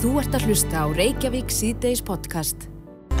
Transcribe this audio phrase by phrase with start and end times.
[0.00, 2.62] Þú ert að hlusta á Reykjavík C-Days podcast.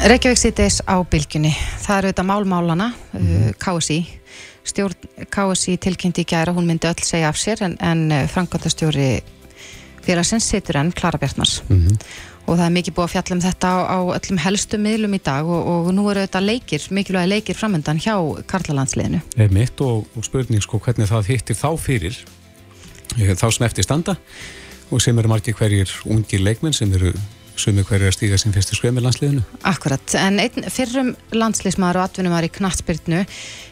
[0.00, 1.50] Reykjavík C-Days á bylgjunni.
[1.84, 3.48] Það eru þetta málmálana, mm -hmm.
[3.50, 3.98] uh, KSI.
[4.64, 4.96] Stjórn
[5.28, 9.20] KSI tilkynnti í gæra, hún myndi öll segja af sér en, en uh, frangandastjóri
[10.00, 11.62] félagsins situr enn, Klara Bjartmars.
[11.68, 11.98] Mm -hmm.
[12.46, 15.20] Og það er mikið búið að fjalla um þetta á, á öllum helstu miðlum í
[15.24, 18.16] dag og, og nú eru þetta leikir, mikilvægi leikir framöndan hjá
[18.46, 19.20] Karlalandsliðinu.
[19.36, 22.24] Eða mitt og, og spurning sko hvernig það hittir þá fyrir,
[23.36, 24.16] þá sem eftir standa
[24.90, 27.12] og sem eru margir hverjir ungir leikmenn sem eru
[27.60, 29.42] sumi hverju að stíga sem fyrstu skvemi landsliðinu.
[29.68, 33.20] Akkurat, en einn fyrrum landsliðsmaður og atvinnumar í Knattbyrnu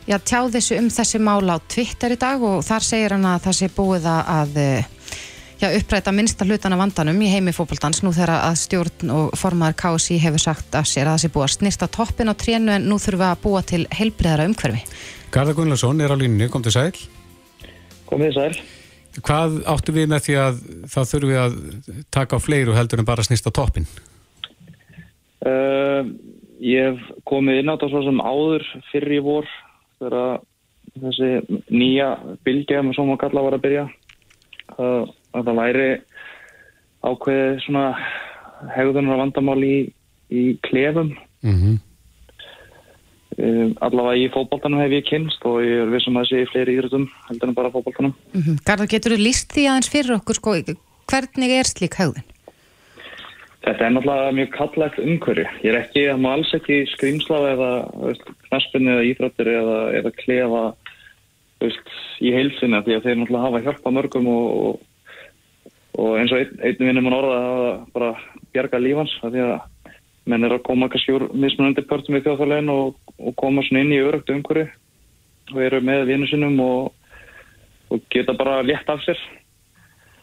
[0.09, 3.43] já, tjáð þessu um þessi mála á Twitter í dag og þar segir hann að
[3.49, 4.59] það sé búið að
[5.63, 9.79] já, uppræta minnsta hlutan af vandanum í heimi fókbaltans nú þegar að stjórn og formaður
[9.83, 12.89] KSI hefur sagt af sér að það sé búið að snýsta toppin á trénu en
[12.91, 14.85] nú þurfum við að búa til heilbreyðara umhverfi.
[15.35, 16.93] Garðar Gunnlason er á línni, kom til sæl.
[18.09, 18.53] Komið sæl.
[19.19, 20.59] Hvað áttu við með því að
[20.93, 21.55] það þurfum við að
[22.15, 23.89] taka á fleiru heldur en bara snýsta toppin?
[25.39, 26.07] Uh,
[26.61, 29.49] ég hef komið inn á þetta svo sem áður fyrir í vor
[29.99, 30.41] þegar
[30.99, 32.09] þessi nýja
[32.47, 33.85] bylgja með svona kalla var að byrja
[34.77, 35.89] að, að það væri
[37.09, 37.85] ákveðið svona
[38.75, 39.77] hegðunar vandamál í,
[40.31, 41.77] í klefum mm -hmm.
[43.39, 46.51] Um, allavega í fókbaltanum hef ég kynst og ég er vissum að það sé í
[46.53, 48.59] fleiri íðrutum heldur en bara fókbaltanum mm -hmm.
[48.67, 50.57] Garðar, getur þú líst því aðeins fyrir okkur sko,
[51.09, 52.27] hvernig er slík hegðun?
[53.69, 55.47] Þetta er náttúrulega mjög kallægt umhverju.
[55.65, 57.71] Ég er ekki, það má alls ekki skrýmslaða eða
[58.49, 60.63] knaspinu eða íþróttir eða, eða klefa
[61.61, 61.91] veist,
[62.23, 66.55] í heilsina því að þeir náttúrulega hafa hjálpa mörgum og, og, og eins og ein,
[66.63, 68.13] einu vinnum án orða að bara
[68.55, 69.53] bjarga lífans því að
[70.29, 73.97] menn er að koma kannski úr mismunandi pörtum í þjóðfælegin og, og koma svona inn
[73.97, 74.69] í öröktu umhverju
[75.55, 79.21] og eru með vinnu sinum og geta bara létt af sér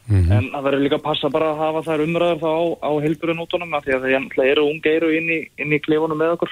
[0.07, 0.31] Mm -hmm.
[0.31, 3.73] En það verður líka að passa bara að hafa þær umræðar þá á, á heilbjörðunótonum
[3.73, 4.03] af því að
[4.35, 6.51] það eru ungeiru inn í, inn í klefunum með okkur.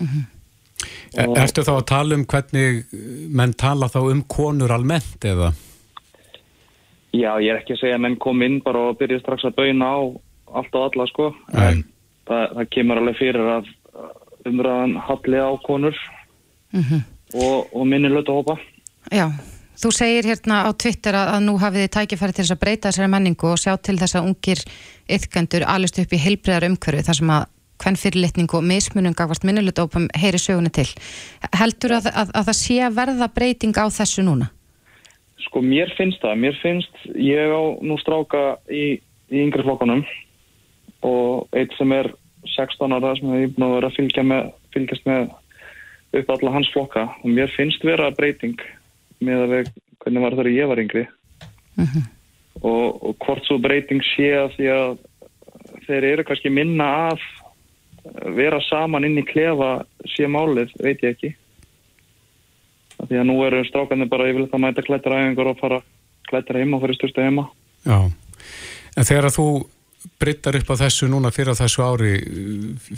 [0.00, 0.24] Mm -hmm.
[1.28, 1.38] og...
[1.38, 2.84] Ertu þá að tala um hvernig
[3.38, 5.52] menn tala þá um konur almennt eða?
[7.12, 9.56] Já, ég er ekki að segja að menn kom inn bara og byrja strax að
[9.56, 9.98] bauna á
[10.54, 11.34] allt og alla sko.
[11.52, 11.84] En
[12.28, 13.74] það, það kemur alveg fyrir að
[14.46, 15.98] umræðan halli á konur
[16.72, 17.04] mm -hmm.
[17.34, 18.58] og, og minni lötu að hopa.
[19.10, 19.30] Já.
[19.76, 22.88] Þú segir hérna á Twitter að, að nú hafið þið tækifæri til þess að breyta
[22.88, 24.62] þessari menningu og sjá til þess að ungir
[25.08, 27.44] yfkendur alist upp í heilbreyðar umhverfi þar sem að
[27.82, 30.88] hvern fyrirlitning og mismunum gafast minnulutopum heyri sögunni til.
[31.52, 34.48] Heldur að, að, að það sé að verða breyting á þessu núna?
[35.44, 36.40] Sko mér finnst það.
[36.40, 38.96] Mér finnst ég á nú stráka í,
[39.28, 40.06] í yngri flokkanum
[41.02, 42.10] og eitt sem er
[42.46, 45.30] 16 ára sem hefur búin að vera að fylgja með, fylgjast með
[46.16, 48.60] upp alla hans flokka og mér finnst vera breyting
[49.24, 49.72] með að veg
[50.04, 51.88] hvernig var það að ég var yngri uh mhm.
[51.88, 52.04] -huh.
[52.62, 54.98] og, og hvort svo breyting sé að því að
[55.86, 57.26] þeir eru kannski minna að
[58.36, 59.84] vera saman inn í klefa
[60.14, 61.34] sé málið, veit ég ekki
[62.96, 65.80] að því að nú eru strákarnir bara yfirleitt að mæta klættra æfingar og fara
[66.30, 67.48] klættra heima og fara í styrsta heima
[67.86, 67.98] Já,
[68.96, 69.48] en þegar að þú
[70.20, 72.12] breyttar upp á þessu núna fyrir á þessu ári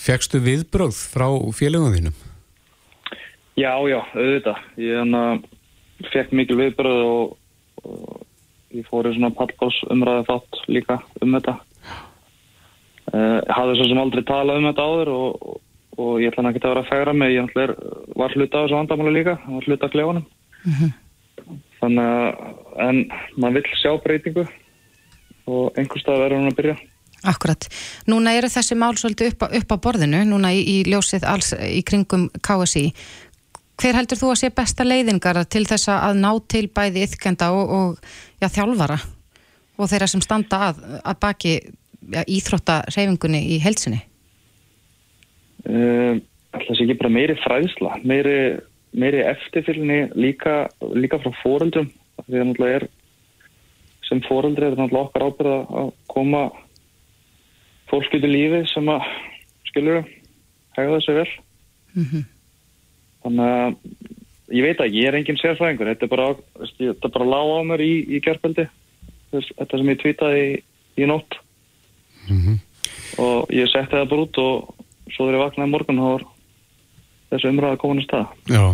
[0.01, 2.17] fegstu viðbröð frá félögum þínum?
[3.59, 5.47] Já, já, auðvitað ég að
[6.13, 7.33] fekk mikil viðbröð og,
[7.83, 11.55] og ég fór í svona pallgós umræði þátt líka um þetta
[13.15, 15.59] uh, hafði svo sem aldrei talað um þetta áður og,
[15.99, 17.75] og ég ætla ekki að vera að færa mig ég er,
[18.21, 20.85] var hluta á þessu vandamáli líka var hluta af klefunum uh mhm.
[20.85, 21.59] -huh.
[21.81, 22.59] þannig að
[22.89, 23.03] en
[23.37, 24.47] maður vill sjá breytingu
[25.49, 26.77] og einhverstað verður hún að byrja
[27.27, 27.67] Akkurat.
[28.07, 31.81] Núna eru þessi mál svolítið upp upp á borðinu, núna í, í ljósið alls í
[31.83, 32.93] kringum KSI
[33.79, 37.71] Hver heldur þú að sé besta leiðingar til þess að ná til bæði ytkenda og,
[37.71, 38.97] og já, þjálfara
[39.79, 44.01] og þeirra sem standa að, að baki já, íþróttareyfingunni í helsinni?
[45.63, 46.19] Um,
[46.57, 48.39] Alltaf sé ekki bara meiri fræðsla, meiri,
[48.99, 50.65] meiri eftirfylgni líka,
[50.97, 51.91] líka frá fóreldrum.
[52.25, 52.87] Því að náttúrulega er
[54.09, 56.43] sem fóreldri er náttúrulega okkar ábyrða að koma
[57.91, 59.07] fólk út í lífi sem að
[59.71, 60.03] skilur
[60.77, 61.31] hegða þessu vel.
[61.95, 62.09] Mhm.
[62.09, 62.27] Mm
[63.25, 66.29] þannig að ég veit ekki, ég er enginn sérfræðingur þetta er bara,
[66.79, 68.67] þetta er bara lág á mér í, í gerðbeldi
[69.33, 70.57] þetta sem ég tvitaði í,
[71.03, 71.39] í nótt
[72.29, 72.59] mm -hmm.
[73.25, 74.75] og ég setti það bara út og
[75.13, 76.27] svo þegar ég vaknaði morgun þá var
[77.29, 78.27] þessu umræða komin að stað
[78.57, 78.65] Já,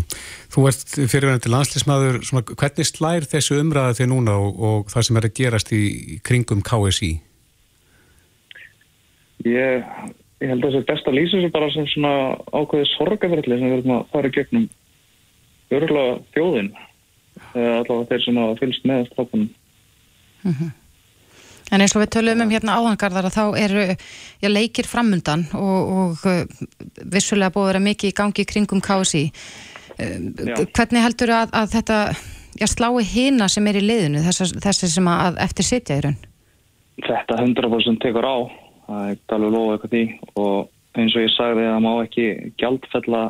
[0.55, 2.21] þú ert fyrirvenandi landslýsmaður
[2.55, 5.85] hvernig slær þessu umræða þig núna og, og það sem er að gerast í
[6.23, 7.17] kringum KSI?
[9.45, 9.85] Ég
[10.45, 12.15] ég held að það er best að lýsa þessu bara sem svona
[12.53, 14.65] ákveði sorgaverðli sem við erum að fara í gegnum
[15.75, 16.71] örgulega þjóðin
[17.55, 19.51] eða allavega þeir sem hafa fylgst með strákunum
[20.45, 20.73] mm -hmm.
[21.73, 23.85] En eins og við töluðum um hérna áhangarðar að þá eru
[24.43, 26.45] já, leikir framundan og, og uh,
[27.09, 29.25] vissulega búið að vera mikið í gangi kringum KSI.
[29.99, 30.55] Já.
[30.77, 31.99] Hvernig heldur að, að þetta
[32.61, 34.23] já, slái hina sem er í liðinu,
[34.61, 36.19] þessi sem að eftir sitja í raun?
[37.01, 38.37] Þetta 100% tekur á,
[38.87, 40.05] það er ekki alveg lofa eitthvað því
[40.43, 42.27] og eins og ég sagði að má ekki
[42.61, 43.23] gjaldfella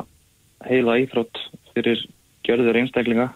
[0.65, 1.41] heila íþrótt
[1.73, 2.03] fyrir
[2.45, 3.31] gjörður einstaklinga.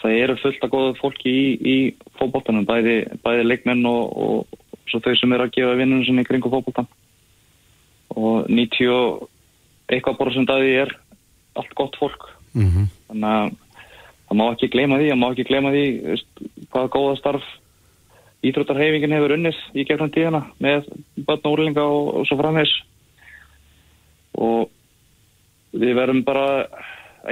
[0.00, 1.76] Það eru fullt af góða fólki í, í
[2.18, 6.52] fókbóltanum, bæði, bæði leikmenn og, og svo þau sem eru að gefa vinnunum sinni kringu
[6.52, 6.88] fókbóltan.
[8.14, 9.28] Og 90 og
[9.88, 10.94] eitthvað borðsund að því er
[11.60, 12.28] allt gott fólk.
[12.52, 12.88] Mm -hmm.
[13.08, 13.56] Þannig
[14.28, 17.48] að má ekki gleyma því, má ekki gleyma því veist, hvaða góða starf
[18.50, 20.88] íþróttarhefingin hefur unnið í gegnum tíðana með
[21.26, 22.74] börn og úrlinga og, og svo framvegs
[24.34, 24.68] og
[25.74, 26.46] við verðum bara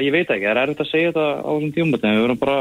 [0.01, 2.41] ég veit ekki, það er erfitt að segja þetta á þessum tíum en við verðum
[2.43, 2.59] bara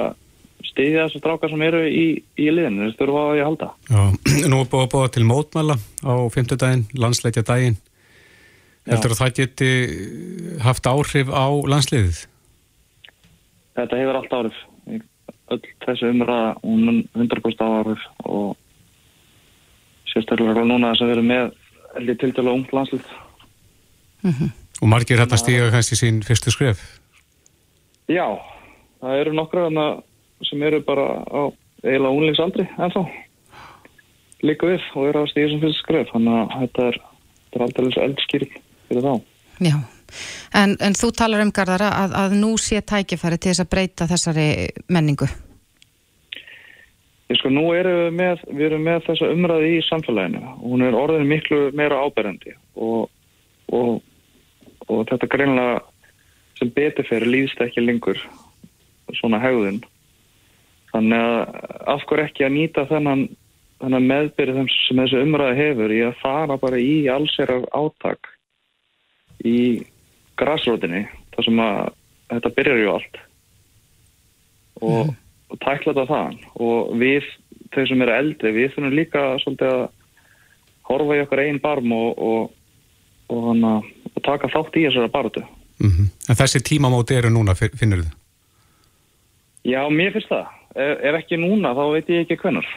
[0.66, 2.06] stiðja þessu strákar sem eru í,
[2.38, 3.70] í liðinu, þess þurfum að ég halda.
[3.90, 4.02] Já,
[4.52, 7.80] nú er búið að búið til mótmæla á fymtudaginn, landsleitja daginn.
[8.90, 9.72] Heldur að það geti
[10.64, 12.22] haft áhrif á landsliðið?
[13.78, 14.62] Þetta hefur allt árið
[15.56, 18.58] öll þessu umræða hún 100% áhrif og
[20.12, 21.52] sérstaklega núna þess að vera með
[21.96, 23.12] heldur til dæla ungt landslið
[24.22, 24.50] Mm -hmm.
[24.82, 26.80] Og margir þetta stíga kannski sín fyrstu skref?
[28.10, 28.38] Já,
[29.02, 30.02] það eru nokkru
[30.44, 31.42] sem eru bara á
[31.84, 33.04] eiginlega unglingsaldri ennþá
[34.42, 36.98] líka við og eru á stíga sem fyrstu skref þannig að þetta er,
[37.52, 38.50] þetta er aldrei eldskýrl
[38.88, 39.14] fyrir þá
[39.62, 39.76] Já,
[40.58, 44.10] en, en þú talar um Garðara að, að nú sé tækifæri til þess að breyta
[44.10, 44.50] þessari
[44.92, 45.30] menningu.
[47.32, 50.42] Ég sko, nú erum við með, við erum með þessa umræði í samfélaginu.
[50.66, 53.06] Hún er orðin miklu meira áberandi og,
[53.72, 54.02] og,
[54.90, 55.78] og þetta greinlega
[56.60, 58.20] sem betur fyrir líðst ekki lengur
[59.16, 59.80] svona hegðun.
[60.92, 61.56] Þannig að
[61.94, 63.24] af hverju ekki að nýta þennan,
[63.80, 68.34] þennan meðbyrð sem þessi umræði hefur í að fara bara í allsera átak
[69.48, 69.58] í
[70.42, 71.06] græsrótinni
[71.36, 71.92] þar sem að
[72.32, 73.20] þetta byrjar ju allt
[74.82, 75.16] og, mm.
[75.52, 77.28] og tækla þetta þann og við,
[77.74, 79.84] þau sem eru eldri við þurfum líka svolítið að
[80.92, 82.56] horfa í okkar einn barm og, og,
[83.32, 83.92] og,
[84.26, 86.10] taka þátt í þessara barðu mm -hmm.
[86.30, 88.12] En þessi tímamóti eru núna, finnur þið?
[89.64, 92.68] Já, mér finnst það ef, ef ekki núna, þá veit ég ekki hvernar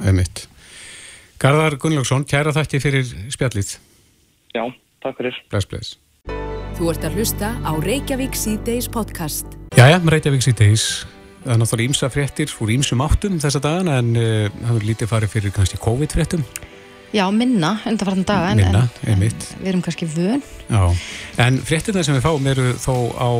[0.00, 0.48] Einmitt.
[1.40, 3.78] Garðar Gunnlaugsson, kæra þakki fyrir spjallið
[4.54, 4.64] Já,
[5.02, 6.09] takk fyrir Bless, bless
[6.80, 9.50] Þú ert að hlusta á Reykjavík C-Days podcast.
[9.76, 10.84] Jæja, Reykjavík C-Days.
[11.42, 15.10] Það er náttúrulega ímsa fréttir úr ímsum áttum þessa dagana en uh, það er lítið
[15.10, 16.46] farið fyrir kannski COVID-fréttum.
[17.12, 18.54] Já, minna, undanfartan daga.
[18.56, 19.44] Minna, en, einmitt.
[19.58, 20.40] En við erum kannski vön.
[20.70, 20.80] Já,
[21.44, 23.30] en fréttirna sem við fáum eru þó á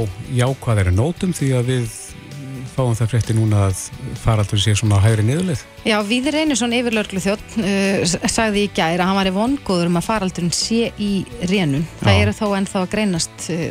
[0.43, 2.00] jákvæðari nótum því að við
[2.75, 3.83] fáum það frétti núna að
[4.23, 5.63] faraldur sé svona hægri niðurlið.
[5.89, 10.01] Já, Víðir Einarsson yfirlörglu þjótt uh, sagði í gæri að hann var í vongóður um
[10.01, 11.13] að faraldurinn sé í
[11.51, 11.87] rénun.
[12.03, 13.65] Það eru þó ennþá að greinast uh,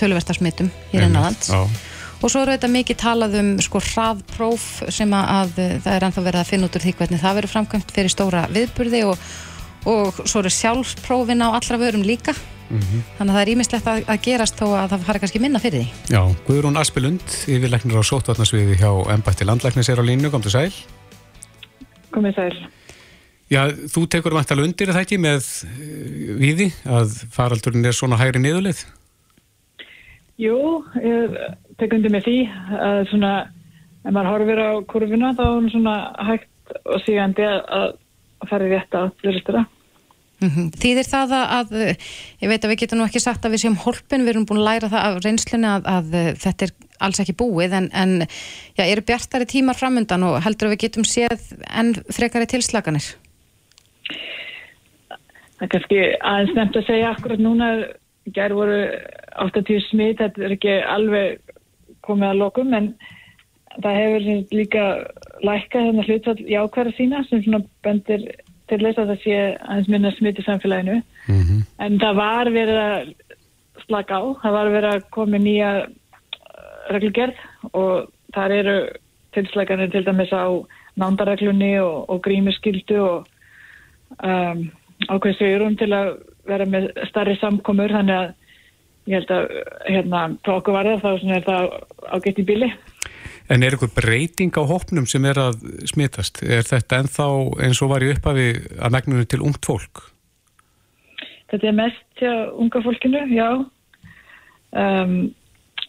[0.00, 1.48] tölvertarsmitum í reynavand.
[1.48, 1.64] Já,
[2.20, 6.06] Og svo eru þetta mikið talað um sko hraðpróf sem að, að uh, það er
[6.08, 9.28] ennþá verið að finna út úr því hvernig það verið framkvæmt fyrir stóra viðburði og,
[9.88, 12.36] og svo eru sjálfsprófin á allra vörum líka.
[12.70, 13.02] Mhm.
[13.18, 15.82] Þannig að það er ímislegt að, að gerast þó að það fari kannski minna fyrir
[15.82, 15.88] því.
[16.14, 20.70] Já, Guðrún Aspelund, yfirleiknir á sótvarnasviði hjá Embætti Landlæknis er á línu, kom til sæl.
[22.14, 22.54] Komið sæl.
[23.50, 28.42] Já, þú tekur vantalega undir það ekki með uh, víði að faraldurinn er svona hægri
[28.44, 28.84] niðurlið?
[30.40, 30.60] Jú,
[31.02, 31.34] ég
[31.80, 32.36] tek undir með því
[32.78, 33.32] að svona,
[34.06, 35.96] ef maður horfir á kurvuna þá er hún svona
[36.28, 37.98] hægt og sígandi að,
[38.38, 39.66] að fara í rétt að fyrirstara.
[40.40, 41.72] Mm Þýðir það að, að,
[42.40, 44.62] ég veit að við getum nú ekki sagt að við séum hólpin, við erum búin
[44.62, 48.14] að læra það af reynslunni að, að þetta er alls ekki búið en, en
[48.78, 53.12] já, eru bjartari tímar framundan og heldur að við getum séð enn frekari tilslaganir?
[55.60, 57.70] Það er kannski aðeins nefnt að segja akkurat núna,
[58.32, 58.82] gerð voru
[59.44, 61.56] 80 smit, þetta er ekki alveg
[62.06, 62.94] komið að lokum en
[63.80, 64.84] það hefur líka
[65.46, 68.24] lækkað þennan hlutfall jákværa sína sem svona bendir
[68.70, 69.36] til þess að það sé
[69.66, 71.00] aðeins minna smit í samfélaginu.
[71.26, 71.60] Mm -hmm.
[71.86, 73.12] En það var verið að
[73.86, 75.86] slaka á, það var verið að koma nýja uh,
[76.90, 77.38] reglugerð
[77.72, 78.76] og þar eru
[79.34, 80.46] tilslaganir til dæmis á
[80.98, 83.26] nándareglunni og, og grímiskyldu og
[84.22, 84.70] um,
[85.08, 86.16] ákveð sigurum til að
[86.48, 88.32] vera með starri samkomur þannig að
[89.10, 89.46] ég held að
[89.88, 91.68] hérna, þá okkur var það þá er það
[92.16, 92.70] ágætt í bíli.
[93.50, 96.42] En er eitthvað breyting á hópnum sem er að smitast?
[96.46, 97.26] Er þetta ennþá
[97.66, 100.04] eins og var í upphafi að megnunum til ungt fólk?
[101.50, 103.48] Þetta er mest hjá unga fólkinu, já.
[104.70, 105.14] Um,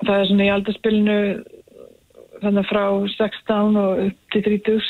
[0.01, 1.17] það er svona í aldarspilinu
[2.41, 4.81] þannig frá 16 og upp til 30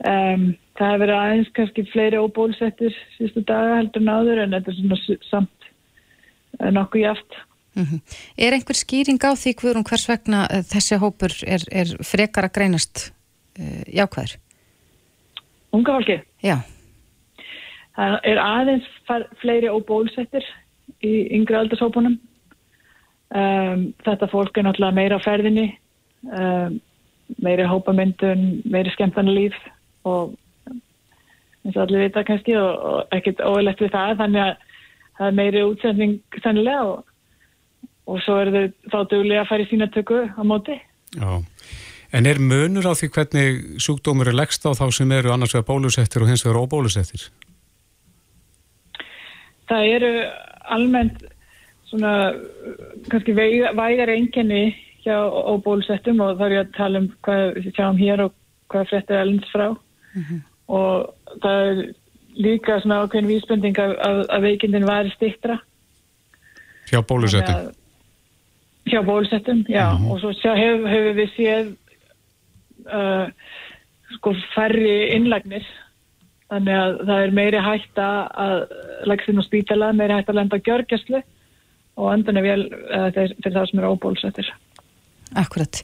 [0.00, 4.70] Um, það hefur verið aðeins kannski fleiri óbólusettir síðustu daga heldur en áður en þetta
[4.72, 5.66] er svona samt
[6.56, 7.02] eh, nokkuð
[7.74, 7.90] jaft.
[7.90, 8.00] Mhm.
[8.36, 12.54] Er einhver skýring á því hverjum hvers vegna eh, þessi hópur er, er frekar að
[12.54, 13.12] greinast
[13.58, 14.36] uh, jákvæður?
[15.72, 16.56] Unga fólki, Já,
[17.94, 18.86] það er aðeins
[19.40, 20.46] fleiri óbólusettir
[21.04, 22.18] í yngri aldurshópunum.
[23.30, 25.68] Um, þetta fólk er náttúrulega meira á ferðinni,
[26.26, 26.80] um,
[27.38, 29.54] meiri hópamyndun, meiri skemmtana líf
[30.08, 30.34] og
[31.60, 34.66] eins og allir vita kannski og, og ekkert óelegt við það þannig að
[35.20, 37.04] það er meiri útsending sennilega og,
[38.10, 40.76] og svo eru þau þá duglega að fara í sína tökku á móti.
[41.16, 41.30] Já.
[42.12, 45.68] En er munur á því hvernig sjúkdómur er leggst á þá sem eru annars vegar
[45.68, 47.28] bólusettir og hins vegar óbólusettir?
[49.70, 50.10] Það eru
[50.74, 51.22] almennt
[51.90, 52.14] svona
[53.10, 54.74] kannski væga- vægari einkenni
[55.04, 55.16] hjá
[55.54, 58.34] óbólusettum og þá er ég að tala um hvað við sjáum hér og
[58.70, 59.68] hvað fréttir elins frá
[60.68, 61.94] og það er
[62.36, 63.94] líka svona ákveðin vísbending að,
[64.28, 65.60] að, veikindin væri stittra
[66.90, 67.70] Hjá bólusettum?
[68.92, 71.70] Hjá bólusettum, já og svo sjá, hef, hefur við séð
[72.90, 73.26] uh,
[74.18, 75.66] sko færri innlagnir
[76.50, 78.08] þannig að það er meiri hætta
[78.46, 78.56] að
[79.10, 81.22] leggst inn á spítala, meiri hætta að lenda gjörgjastlu
[82.00, 82.64] og andan er vel
[83.14, 84.50] fyrir það sem eru óbólusettir
[85.38, 85.80] akkurat.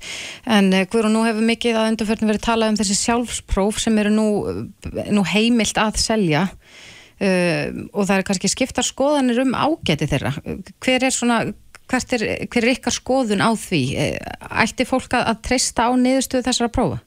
[0.49, 4.13] En uh, Guðrún, nú hefur mikið að undarförnum verið talað um þessi sjálfspróf sem eru
[4.15, 10.09] nú, eh, nú heimilt að selja uh, og það er kannski skiptar skoðanir um ágæti
[10.11, 10.35] þeirra.
[10.83, 11.41] Hver er svona,
[11.93, 13.83] er, hver er ykkar skoðun á því?
[13.97, 14.17] Eh,
[14.63, 16.99] Ætti fólk að, treysta á niðurstöðu þessara prófa?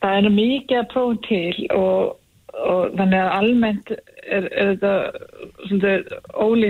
[0.00, 2.16] Það er mikið að prófum til og,
[2.56, 4.94] og þannig að almennt er, er þetta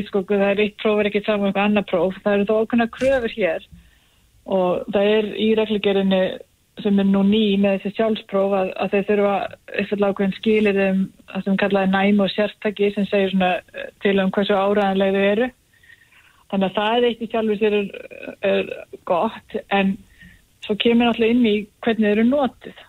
[0.08, 2.54] sko, það er eitt próf er ekki saman með eitthvað annað próf, það eru þó
[2.58, 3.66] okkurna kröfur hér
[4.50, 6.22] og það er í reglugerinni
[6.82, 9.34] sem er nú ný með þessi sjálfspróf að, að þeir þurfa
[9.76, 11.00] eitthvað ákveðin skilir um
[11.30, 13.50] það sem kallaði næm og sértaki sem segir svona
[14.04, 15.50] til um hversu áræðanlega þau eru
[16.50, 17.90] þannig að það er eitt í sjálfur sér er,
[18.50, 18.70] er
[19.08, 19.96] gott en
[20.64, 22.84] svo kemur náttúrulega inn í hvernig þau eru notið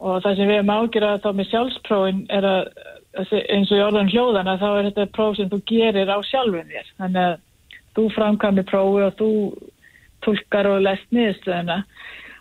[0.00, 2.72] og það sem við erum ágjörað þá með sjálfsprófin er að
[3.18, 6.88] eins og í orðan hljóðana þá er þetta próf sem þú gerir á sjálfum þér.
[7.00, 7.36] Þannig að
[7.98, 9.30] þú framkvæmir prófi og þú
[10.24, 11.82] tólkar og lest niðurstöðuna.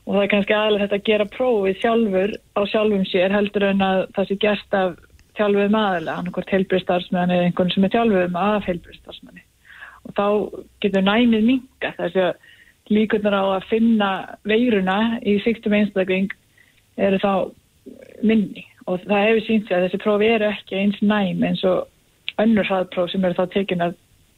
[0.06, 3.86] Og það er kannski aðalega þetta að gera prófið sjálfur á sjálfum sér heldur en
[3.86, 4.98] að það sé gert af
[5.40, 9.49] þjálfuðum aðalega, annarkvort heilbriðstarfsmenn eða einhvern sem er þjálfuðum af heilbriðstarfsmenni
[10.10, 10.26] og þá
[10.84, 12.34] getur næmið minga þess að
[12.90, 14.10] líkurnar á að finna
[14.50, 16.32] veiruna í sýktum einstakling
[16.98, 17.34] eru þá
[18.26, 22.42] minni og það hefur sínt sig að þessi prófi eru ekki eins næm eins og
[22.42, 23.94] önnur hraðpróf sem eru þá tekin af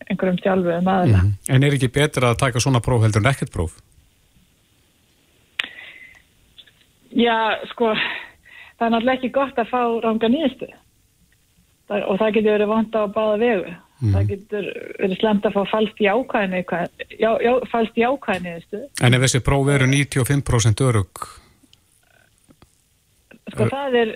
[0.10, 1.22] einhverjum þjálfuðum aðalega.
[1.54, 3.78] En er ekki betra að taka svona próf heldur en ekkert próf?
[7.12, 7.92] Já, sko,
[8.80, 10.70] það er náttúrulega ekki gott að fá ranga nýðustu
[11.92, 13.72] og það getur verið vant á báða vegu.
[14.02, 14.68] Það getur
[14.98, 16.56] verið slemt að fá falskt jákvæðin
[17.22, 18.82] já, já, falskt jákvæðin nýðustu.
[19.06, 21.26] En ef þessi próf eru 95% örug,
[23.52, 24.12] Sko það er,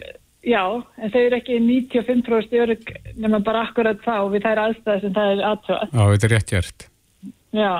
[0.47, 0.61] já,
[0.97, 5.31] en þau eru ekki 95% örug nema bara akkurat þá við þær aðstæði sem það
[5.33, 5.89] er aðtöðað.
[5.91, 6.87] já, þetta er rétt gert.
[7.55, 7.73] Já,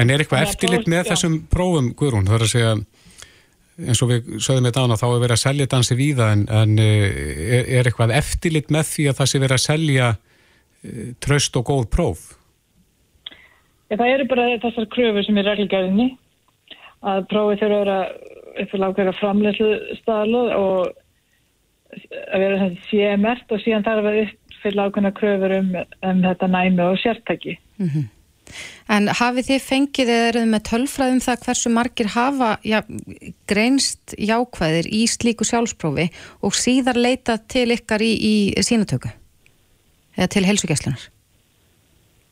[0.00, 1.08] En er eitthvað eftirlit með já.
[1.12, 2.28] þessum prófum, Guðrún?
[2.28, 2.72] Það er að segja,
[3.90, 6.76] eins og við sögðum þetta ána, þá er verið að selja dansi víða, en, en
[6.80, 7.20] eh,
[7.58, 10.10] er, er eitthvað eftirlit með því að það sé verið að selja
[10.84, 12.26] eh, traust og góð próf?
[13.90, 16.12] Það eru bara þessar kröfur sem er reglgæðinni
[17.10, 17.98] að prófið þurfa að vera
[18.60, 19.70] eitthvað lágverða framleyslu
[20.00, 20.92] staðlu og
[22.30, 26.86] að vera þessi CMR og síðan þarf að uppfylla ákveðna kröfur um, um þetta næmi
[26.86, 27.56] og sértæki.
[28.90, 32.80] En hafið þið fengið eða eruð með tölfræðum það hversu margir hafa já,
[33.50, 36.10] greinst jákvæðir í slíku sjálfsprófi
[36.46, 38.34] og síðar leita til ykkar í, í
[38.66, 39.14] sínatöku
[40.16, 41.08] eða til helsugæslunar?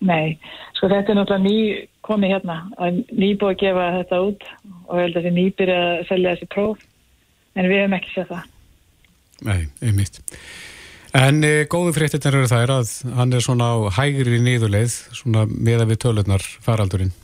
[0.09, 0.39] Nei,
[0.79, 4.47] sko þetta er náttúrulega ný komið hérna að nýbúið að gefa þetta út
[4.87, 6.85] og ég held að þessi nýbyrja að selja þessi próf
[7.59, 8.49] en við hefum ekki séð það.
[9.49, 10.21] Nei, einmitt.
[11.19, 15.89] En e, góðu fréttirnar eru þær að hann er svona á hægri niðurleið, svona meða
[15.89, 17.15] við tölurnar faraldurinn.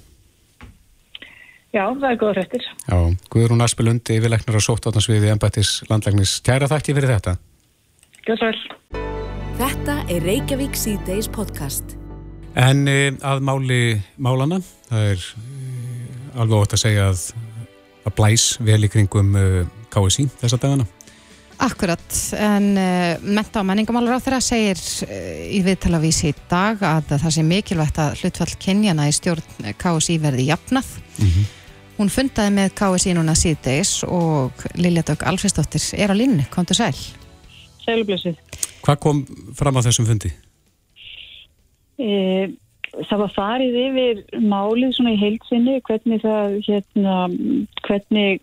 [1.74, 2.68] Já, það er góða fréttir.
[2.86, 2.98] Já,
[3.34, 6.38] Guðrún Aspelund, yfirleiknar að sótt átnarsviði embættis landlægnis.
[6.46, 7.36] Kæra þakki fyrir þetta.
[8.30, 9.23] Vel.
[9.54, 11.94] Þetta er Reykjavík C-Days podcast.
[12.58, 13.78] En e, að máli
[14.18, 14.58] málana,
[14.88, 16.08] það er e,
[16.42, 17.22] alveg ótt að segja að,
[18.02, 19.46] að blæs vel í kringum e,
[19.94, 20.86] KSI þessa dagana.
[21.64, 25.12] Akkurat, en uh, menta og menningamálur á þeirra segir uh,
[25.54, 30.48] í viðtalavísi í dag að það sé mikilvægt að hlutfall kynjana í stjórn KSI verði
[30.50, 30.90] jafnað
[31.94, 36.80] Hún fundaði með KSI núna síðdeis og Lilja Dögg Alfredsdóttir er á línni, kom til
[36.80, 36.96] sæl.
[37.84, 38.40] Sælublössuð.
[38.84, 39.24] Hvað kom
[39.56, 40.30] fram á þessum fundi?
[41.96, 42.50] E,
[43.08, 47.18] það var farið yfir málið svona í heilsinni, hvernig það, hérna,
[47.86, 48.42] hvernig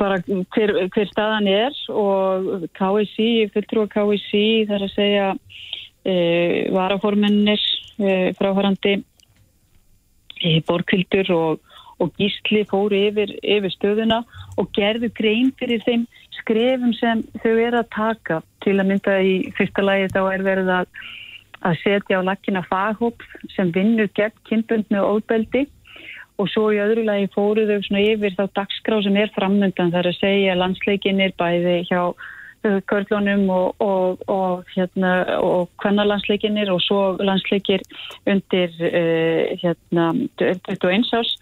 [0.00, 5.26] bara hver, hver staðan er og KSI, fulltrú að KSI þar að segja
[6.04, 6.14] e,
[6.72, 7.60] varaformennir
[8.00, 8.94] e, fráhærandi
[10.40, 11.71] e, borkvildur og
[12.02, 14.22] og gísli fóru yfir, yfir stöðuna
[14.58, 16.06] og gerðu grein fyrir þeim
[16.40, 18.40] skrefum sem þau eru að taka.
[18.64, 20.90] Til að mynda í fyrsta lagi þá er verið að,
[21.62, 25.66] að setja á lakkina faghóp sem vinnur gegn kynbundnu og óbeldi
[26.40, 30.08] og svo í öðru lagi fóru þau svona yfir þá dagskrá sem er framöndan þar
[30.10, 32.00] að segja landsleikinir bæði hjá
[32.62, 37.82] körlunum og, og, og hérna og kvennalandsleikinir og svo landsleikir
[38.26, 41.34] undir uh, hérna 21 árs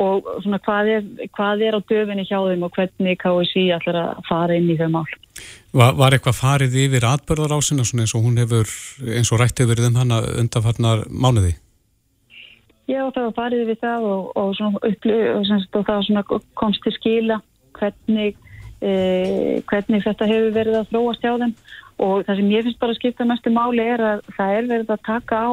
[0.00, 1.04] og svona hvað er,
[1.36, 4.88] hvað er á döfinni hjá þeim og hvernig KSI ætlar að fara inn í þau
[4.96, 5.04] mál.
[5.74, 8.70] Var, var eitthvað farið yfir atbörðarásina eins og hún hefur,
[9.06, 11.54] eins og rætti yfir þeim hana undanfarnar mánuði?
[12.90, 17.38] Já, það var farið yfir það og, og, svona, upplu, og, það komst til skila
[17.78, 18.34] hvernig,
[18.82, 18.92] e,
[19.70, 21.54] hvernig þetta hefur verið að þróast hjá þeim
[22.04, 24.92] og það sem ég finnst bara að skipta mestu máli er að það er verið
[24.94, 25.52] að taka á,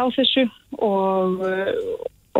[0.00, 0.46] á þessu
[0.80, 1.44] og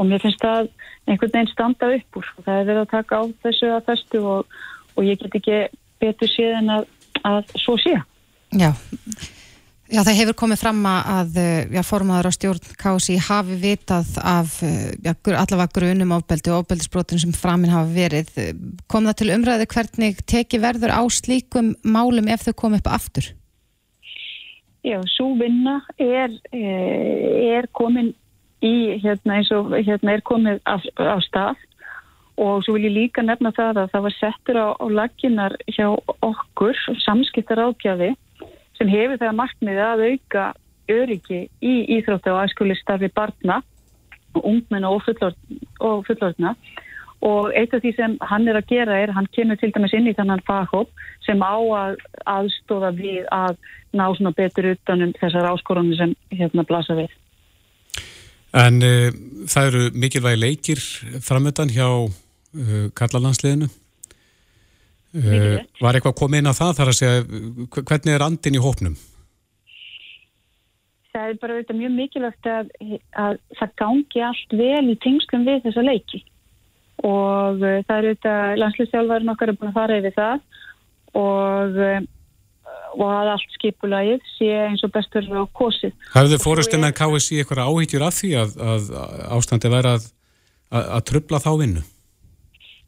[0.00, 0.70] og mér finnst það
[1.06, 4.22] einhvern veginn standa upp úr og það er verið að taka á þessu að festu
[4.32, 4.56] og,
[4.96, 5.60] og ég get ekki
[6.00, 6.88] betur séð en að,
[7.28, 7.98] að svo sé.
[8.56, 8.72] Já.
[9.90, 11.38] Já, það hefur komið fram að
[11.74, 17.34] já, formadur á stjórn Kási hafi vitað af já, allavega grunum ofbeldi og ofbeldisbrotin sem
[17.34, 18.30] framinn hafa verið.
[18.86, 23.32] Kom það til umræði hvernig teki verður á slíkum málum ef þau kom upp aftur?
[24.86, 28.14] Já, svo vinna er, eh, er komin
[28.64, 31.60] í hérna eins og hérna er komið á, á stað
[32.40, 35.86] og svo vil ég líka nefna það að það var settur á, á laginar hjá
[36.24, 38.12] okkur samskiptar ágjafi
[38.78, 40.44] sem hefur það markmiði að auka
[40.90, 43.60] öryggi í íþróttu og aðskuli starfi barna
[44.34, 45.36] og ungmenna og, fullord,
[45.80, 46.54] og fullordna
[47.26, 50.08] og eitt af því sem hann er að gera er hann kemur til dæmis inn
[50.08, 50.88] í þannan faghóp
[51.26, 53.58] sem á að aðstóða við að
[53.92, 57.12] ná svona betur utanum þessar áskorunni sem hérna blasa við.
[58.56, 59.10] En uh,
[59.50, 60.80] það eru mikilvægi leikir
[61.22, 63.68] framöndan hjá uh, Karlalandsliðinu.
[65.10, 67.22] Uh, var eitthvað komið inn á það þar að segja,
[67.78, 68.98] hvernig er andin í hópnum?
[71.10, 72.68] Það er bara veit, mjög mikilvægt að,
[73.18, 76.22] að það gangi allt vel í tengskum við þessa leiki
[77.00, 80.42] og það eru þetta, landslýstjálfærin okkar er búin að fara yfir það
[81.18, 81.78] og
[82.96, 85.94] og að allt skipulagið sé eins og bestur á kosið.
[86.14, 88.92] Hafðu þið fórustum með KSI eitthvað áhyggjur af því að, að
[89.38, 90.10] ástandi væri að,
[90.70, 91.86] að, að trubla þá vinnu?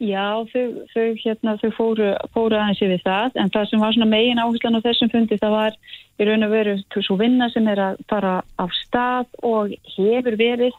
[0.03, 4.09] Já, þau, þau, hérna, þau fóru, fóru aðeins yfir það en það sem var svona
[4.11, 5.77] megin áherslan á þessum fundi það var
[6.19, 6.73] í raun og veru
[7.07, 10.75] svo vinna sem er að fara af stað og hefur verið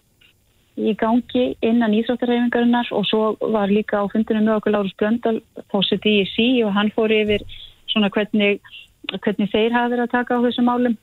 [0.75, 5.37] í gangi innan Íþróttarhefingarinnar og svo var líka á fundinu með okkur Lárus Blöndal
[5.71, 7.45] fósitt í sí og hann fór yfir
[7.93, 8.59] svona hvernig
[9.11, 10.95] hvernig þeir hafa verið að taka á þessum málum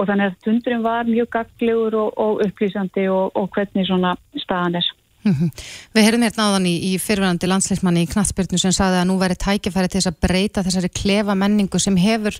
[0.00, 4.80] og þannig að tundurinn var mjög gaglegur og, og upplýsandi og, og hvernig svona staðan
[4.80, 4.90] er.
[5.22, 5.50] Mm -hmm.
[5.94, 9.36] Við heyrðum hérna áðan í, í fyrirvæðandi landsleismanni í Knatsbyrnu sem saði að nú væri
[9.38, 12.34] tækifæri til þess að breyta þessari klefa menningu sem hefur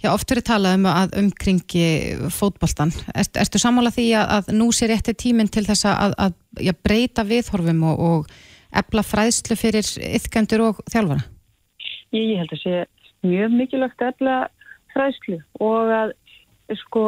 [0.00, 1.86] já, oft verið talað um að umkringi
[2.32, 2.92] fótboltan.
[3.14, 6.72] Er, erstu sammála því að, að nú sé rétti tíminn til þess að, að já,
[6.72, 8.26] breyta viðhorfum og, og
[8.72, 11.26] ebla fræðslu fyrir yfkendur og þjálfara?
[12.16, 12.84] Ég held að sé
[13.26, 14.36] mjög mikilvægt efla
[14.94, 16.14] fræslu og að
[16.80, 17.02] sko,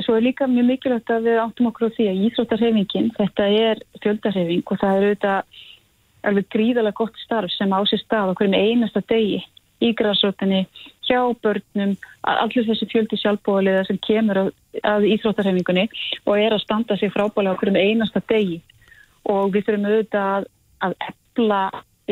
[0.00, 3.82] svo er líka mjög mikilvægt að við áttum okkur á því að íþróttarhefingin, þetta er
[4.02, 5.64] fjöldarhefing og það er auðvitað
[6.26, 9.42] alveg gríðalega gott starf sem á sér stað okkur með einasta degi
[9.84, 10.62] í græsrótinni,
[11.04, 11.92] hjá börnum
[12.26, 14.48] allir þessi fjöldi sjálfbóðaliða sem kemur að,
[14.88, 15.84] að íþróttarhefingunni
[16.24, 18.62] og er að standa sig frábælega okkur með einasta degi.
[19.28, 20.48] Og við þurfum auðvitað að,
[20.86, 21.60] að efla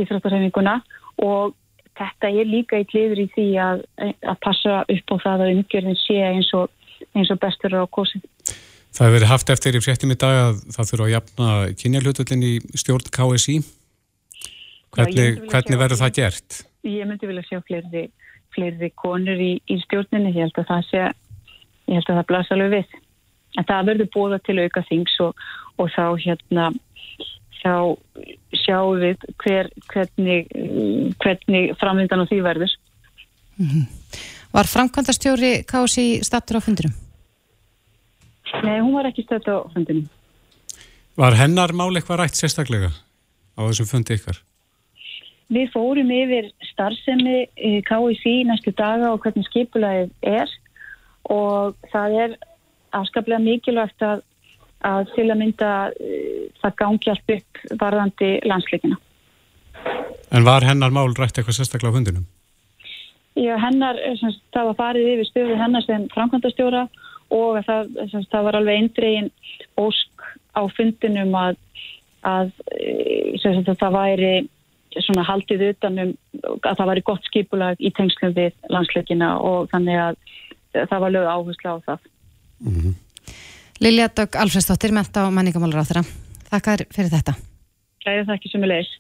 [0.03, 0.77] íþróttarhefinguna
[1.25, 1.55] og
[1.99, 6.01] þetta er líka eitt liður í því að, að passa upp á það að umgjörðin
[6.01, 6.71] sé eins og,
[7.15, 8.25] eins og bestur á kosin.
[8.95, 11.49] Það hefur verið haft eftir í fréttum í dag að það þurfa að jafna
[11.81, 13.57] kynjarlutullin í stjórn KSI.
[14.95, 16.61] Hvernig, Já, hvernig verður það gert?
[16.87, 18.05] Ég myndi vilja sjá fleiri,
[18.55, 20.31] fleiri konur í, í stjórninni.
[20.37, 21.03] Ég held að það sé,
[21.91, 22.95] ég held að það blasa alveg við.
[23.59, 25.43] En það verður bóða til auka þings og,
[25.83, 26.69] og þá hérna
[27.65, 27.97] þá
[28.65, 30.51] sjáum við hver, hvernig,
[31.23, 32.75] hvernig framvindan og því verður.
[33.59, 33.87] Mm -hmm.
[34.55, 36.95] Var framkvæmdastjóri Kási stattur á fundurum?
[38.63, 40.09] Nei, hún var ekki stattur á fundurum.
[41.17, 42.91] Var hennar mál eitthvað rætt sérstaklega?
[43.55, 44.41] á þessum fundi ykkar?
[45.55, 50.55] Við fórum yfir starfsemi eh, KIC næstu daga og hvernig skipulaðið er
[51.31, 52.37] og það er
[52.97, 54.23] afskaplega mikilvægt að,
[54.85, 59.01] að til að mynda uh, það gangi allt upp varðandi landsleikina.
[60.35, 62.25] En var hennar mál rætt eitthvað sérstaklega á fundinum?
[63.35, 66.85] Já, hennar, sem, það var farið yfir stöðu hennar sem framkvæmdastjóra
[67.35, 69.31] og það, sem, það var alveg eindregin
[69.81, 71.59] ósk á fundinum að,
[72.23, 72.53] að
[73.43, 74.35] sem, það væri
[75.03, 76.13] svona haldið utanum
[76.45, 80.21] að það væri gott skipulag í tengslum við landsleikina og þannig að
[80.75, 82.07] það var lög áherslu á það.
[82.65, 82.95] Mm -hmm.
[83.83, 86.05] Lilja Dögg Alfredsdóttir, menta og menningamálur á þeirra.
[86.47, 87.33] Þakkar fyrir þetta.
[88.07, 88.93] Ræðið það ekki sem er leiðis.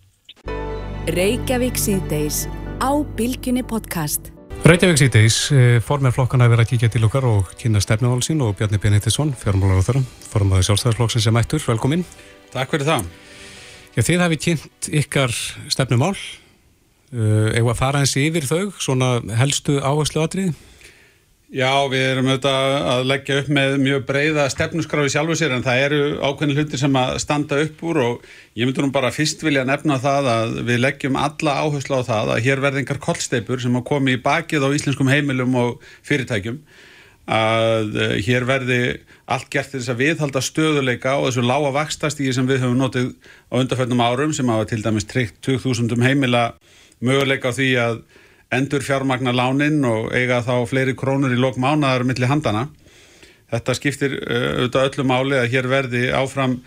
[1.14, 2.38] Reykjavík síðdeis
[2.82, 4.32] á Bilginni podcast.
[4.66, 8.80] Reykjavík síðdeis, eh, formerflokkana hefur að kíkja til okkar og kynna stefnumál sín og Bjarni
[8.82, 11.62] Benediktsson, fjármálar á þeirra, formaði sjálfstæðarflokksins sem ættur.
[11.62, 12.04] Velkomin.
[12.50, 13.04] Takk fyrir það.
[13.94, 15.30] Já, þið hafið kynnt ykkar
[15.70, 16.16] stefnumál.
[17.14, 20.54] Uh, Eða að fara eins yfir þau, svona helstu áherslu aðrið?
[21.52, 25.82] Já, við erum auðvitað að leggja upp með mjög breyða stefnuskráfi sjálfu sér en það
[25.82, 28.24] eru ákveðin hlutir sem að standa upp úr og
[28.56, 32.32] ég myndur nú bara fyrst vilja nefna það að við leggjum alla áherslu á það
[32.32, 36.58] að hér verði engar kollsteipur sem að komi í bakið á íslenskum heimilum og fyrirtækjum.
[37.28, 38.80] Að eh, hér verði
[39.28, 43.14] allt gert til þess að viðhalda stöðuleika og þessu lága vakstastígi sem við höfum notið
[43.52, 46.54] á undarföldnum árum sem hafa til dæmis tryggt 2000 heimila
[47.04, 48.04] möguleika á því að
[48.56, 52.68] endur fjármagna lánin og eiga þá fleiri krónur í lok mánaðar millir handana.
[53.52, 56.58] Þetta skiptir uh, auðvitað öllu máli að hér verði áfram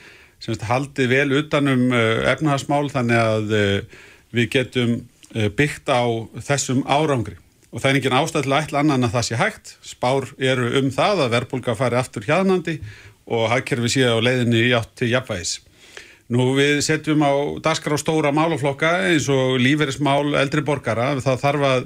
[0.43, 4.00] semst, haldið vel utanum uh, efnahagsmál þannig að uh,
[4.36, 4.97] við getum
[5.28, 6.08] byggt á
[6.39, 7.36] þessum árangri.
[7.76, 9.71] Og það er engin ástæð til að ætla annan að það sé hægt.
[9.84, 12.78] Spár eru um það að verbulga fari aftur hjaðnandi
[13.28, 15.58] og hagkerfi sé á leiðinni í átt til jafnvægis.
[16.33, 17.31] Nú við setjum á
[17.63, 21.13] daskar á stóra málaflokka eins og líferismál eldri borgara.
[21.23, 21.85] Það þarf að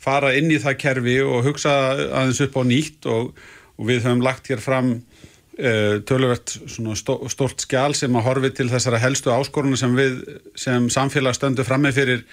[0.00, 1.72] fara inn í það kerfi og hugsa
[2.06, 3.32] aðeins upp á nýtt og,
[3.76, 8.70] og við höfum lagt hér fram uh, töluvert stó, stort skjál sem að horfi til
[8.70, 10.22] þessara helstu áskoruna sem við
[10.54, 12.24] sem samfélag stöndu fram með fyrir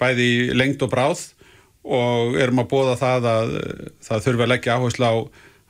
[0.00, 1.28] bæði lengt og bráð
[1.84, 3.58] og erum að bóða það að
[4.08, 5.14] það þurfi að leggja áherslu á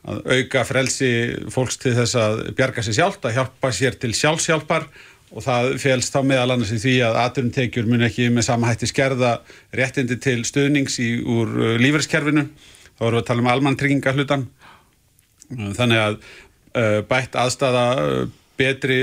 [0.05, 1.11] að auka frelsi
[1.53, 4.87] fólks til þess að bjarga sér sjálft, að hjálpa sér til sjálfsjálfar
[5.35, 8.88] og það félst þá meðal annars í því að aturumtekjur mun ekki með sama hætti
[8.90, 9.35] skerða
[9.75, 12.47] réttindi til stuðnings í, úr uh, lífeyrskerfinu
[12.94, 14.49] þá erum við að tala um almantrygginga hlutan
[15.51, 18.18] þannig að uh, bætt aðstafa uh,
[18.59, 19.01] betri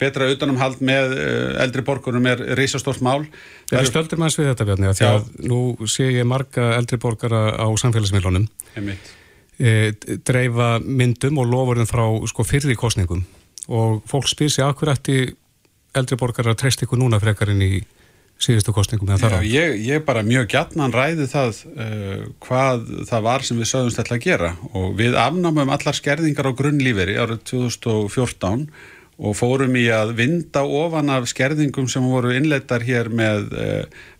[0.00, 3.26] betra utanumhald með uh, eldri borgurum er reysastórt mál.
[3.70, 7.66] Er stöldur maður við þetta Bjarni því að nú sé ég marga eldri borgara á
[7.82, 8.48] samfélagsmiðlunum
[9.60, 9.74] e,
[10.26, 13.22] dreifa myndum og lofurinn frá sko, fyrri kostningum
[13.70, 15.34] og fólk spyr sér akkur eftir
[15.96, 17.72] eldri borgar að treyst ykkur núna frekar inn í
[18.40, 23.60] síðustu kostningum Já, ég, ég bara mjög gætnan ræði það uh, hvað það var sem
[23.60, 24.52] við sögumst ætla að gera.
[24.72, 28.64] Og við afnámum allar skerðingar á grunnlíferi árið 2014
[29.20, 33.50] og fórum í að vinda ofan af skerðingum sem voru innleitar hér með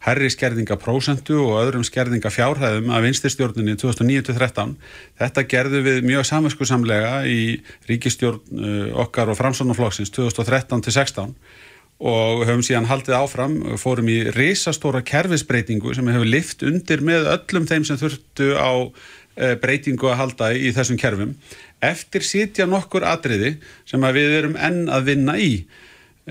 [0.04, 4.76] herri skerðingaprósentu og öðrum skerðingafjárhæðum af vinstistjórnunni 2009-13.
[5.20, 7.40] Þetta gerðu við mjög samverskusamlega í
[7.88, 11.34] ríkistjórn uh, okkar og framsónaflokksins 2013-16
[12.00, 17.68] og höfum síðan haldið áfram, fórum í risastóra kerfisbreytingu sem hefur lift undir með öllum
[17.68, 21.36] þeim sem þurftu á uh, breytingu að halda í þessum kerfum
[21.80, 23.56] eftir sitja nokkur atriði
[23.88, 25.52] sem við erum enn að vinna í.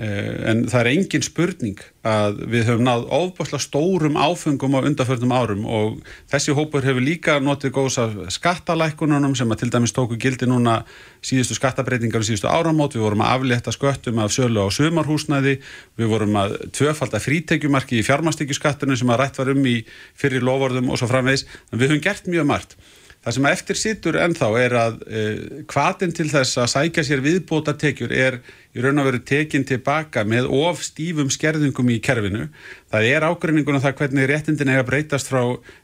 [0.00, 5.34] Eh, en það er engin spurning að við höfum náð ofbáslega stórum áfengum á undarförnum
[5.34, 5.98] árum og
[6.30, 10.78] þessi hópur hefur líka notið góðs af skattalækununum sem að til dæmis tóku gildi núna
[11.26, 15.58] síðustu skattabreitingar og síðustu áramót, við vorum að aflétta sköttum af sölu á sömarhúsnæði,
[15.98, 19.82] við vorum að tvöfalda frítekjumarki í fjármastekjuskattunum sem að rætt var um í
[20.14, 22.78] fyrir lofordum og svo framvegs, en við höfum gert mjög margt
[23.20, 27.74] Það sem eftir sittur ennþá er að uh, hvaðin til þess að sækja sér viðbóta
[27.76, 28.38] tekjur er
[28.72, 32.46] í raun og veru tekin tilbaka með of stífum skerðingum í kerfinu.
[32.88, 35.42] Það er ágreiningun á það hvernig réttindin eiga breytast frá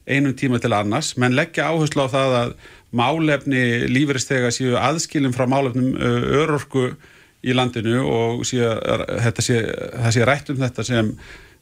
[0.09, 2.57] einum tíma til annars, menn leggja áherslu á það að
[2.96, 5.92] málefni lífristega séu aðskilum frá málefnum
[6.40, 6.94] örorku
[7.44, 8.64] í landinu og sé,
[9.44, 9.61] sé,
[9.92, 11.12] það sé rætt um þetta sem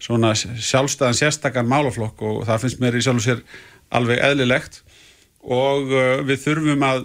[0.04, 3.42] svona sjálfstæðan sérstakann málaflokk og það finnst mér í sjálf og sér
[3.94, 4.82] alveg eðlilegt
[5.44, 7.04] og uh, við þurfum að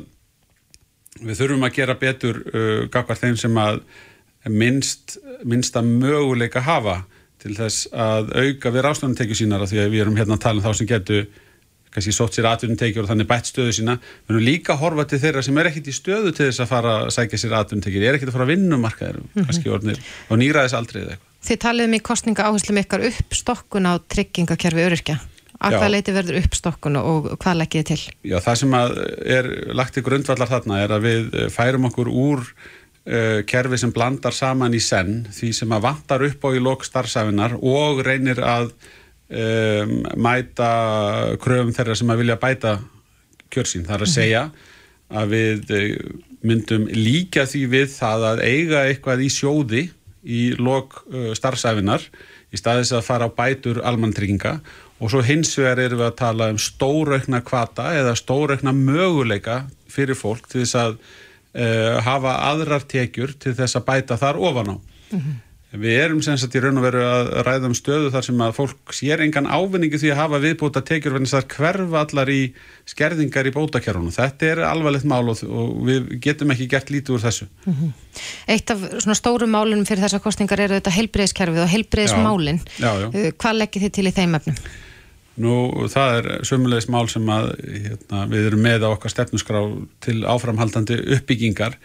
[1.20, 3.82] við þurfum að gera betur uh, gafkvært þeim sem að
[4.50, 7.02] minnst, minnst að möguleika hafa
[7.40, 10.60] til þess að auka við ráðstöðunum tekið sínar því að við erum hérna að tala
[10.60, 11.28] um þá sem getur
[11.94, 13.96] kannski sótt sér atvinnutekjur og þannig bætt stöðu sína.
[14.28, 16.70] Við erum líka að horfa til þeirra sem er ekkit í stöðu til þess að
[16.70, 18.06] fara að sækja sér atvinnutekjur.
[18.06, 19.48] Er ekkit að fara að vinnumarkaðir mm -hmm.
[19.50, 21.28] kannski orðnir og nýraðis aldrei eða eitthvað.
[21.50, 25.18] Þið taliðum í kostninga áherslum ykkar uppstokkun á tryggingakerfi öryrkja
[25.60, 28.00] að hvað leiti verður uppstokkun og hvað leggið til?
[28.28, 28.76] Já, það sem
[29.38, 34.36] er lagt í grundvallar þarna er að við færum okkur úr uh, kerfi sem blandar
[34.36, 38.72] saman í senn því sem að vantar upp á í lok starfsæfinar og reynir að
[38.72, 40.72] um, mæta
[41.44, 42.80] kröfum þeirra sem að vilja bæta
[43.52, 43.86] kjörsín.
[43.88, 44.16] Það er að mhm.
[44.16, 44.44] segja
[45.10, 45.94] að við eh,
[46.46, 49.88] myndum líka því við það að eiga eitthvað í sjóði
[50.22, 51.00] í lok
[51.34, 52.04] starfsæfinar
[52.54, 54.60] í staðis að fara á bætur almantrygginga
[55.00, 60.18] og svo hins vegar erum við að tala um stóraukna kvata eða stóraukna möguleika fyrir
[60.20, 64.78] fólk til þess að uh, hafa aðrar tekjur til þess að bæta þar ofan á.
[64.78, 65.38] Mm -hmm.
[65.70, 68.56] Við erum sem sagt í raun og veru að ræða um stöðu þar sem að
[68.58, 72.56] fólk sér engan ávinningu því að hafa viðbúta tekjur venni þar hverfa allar í
[72.90, 74.10] skerðingar í bótakerfunum.
[74.10, 77.46] Þetta er alvarlegt mál og, og við getum ekki gert lítið úr þessu.
[77.68, 77.94] Mm -hmm.
[78.48, 82.62] Eitt af svona stórum málunum fyrir þessar kostningar eru þetta heilbreyðskerfið og heilbreyðsmálin.
[82.82, 84.56] Uh, hvað leggir þið til í þeim efnum?
[85.40, 85.56] Nú,
[85.88, 89.62] það er sömulegis mál sem að hérna, við erum með á okkar stefnusgrá
[90.04, 91.78] til áframhaldandi uppbyggingar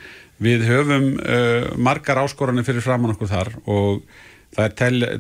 [0.42, 4.00] Við höfum uh, margar áskoranir fyrir framann okkur þar og
[4.54, 5.10] það er, tel,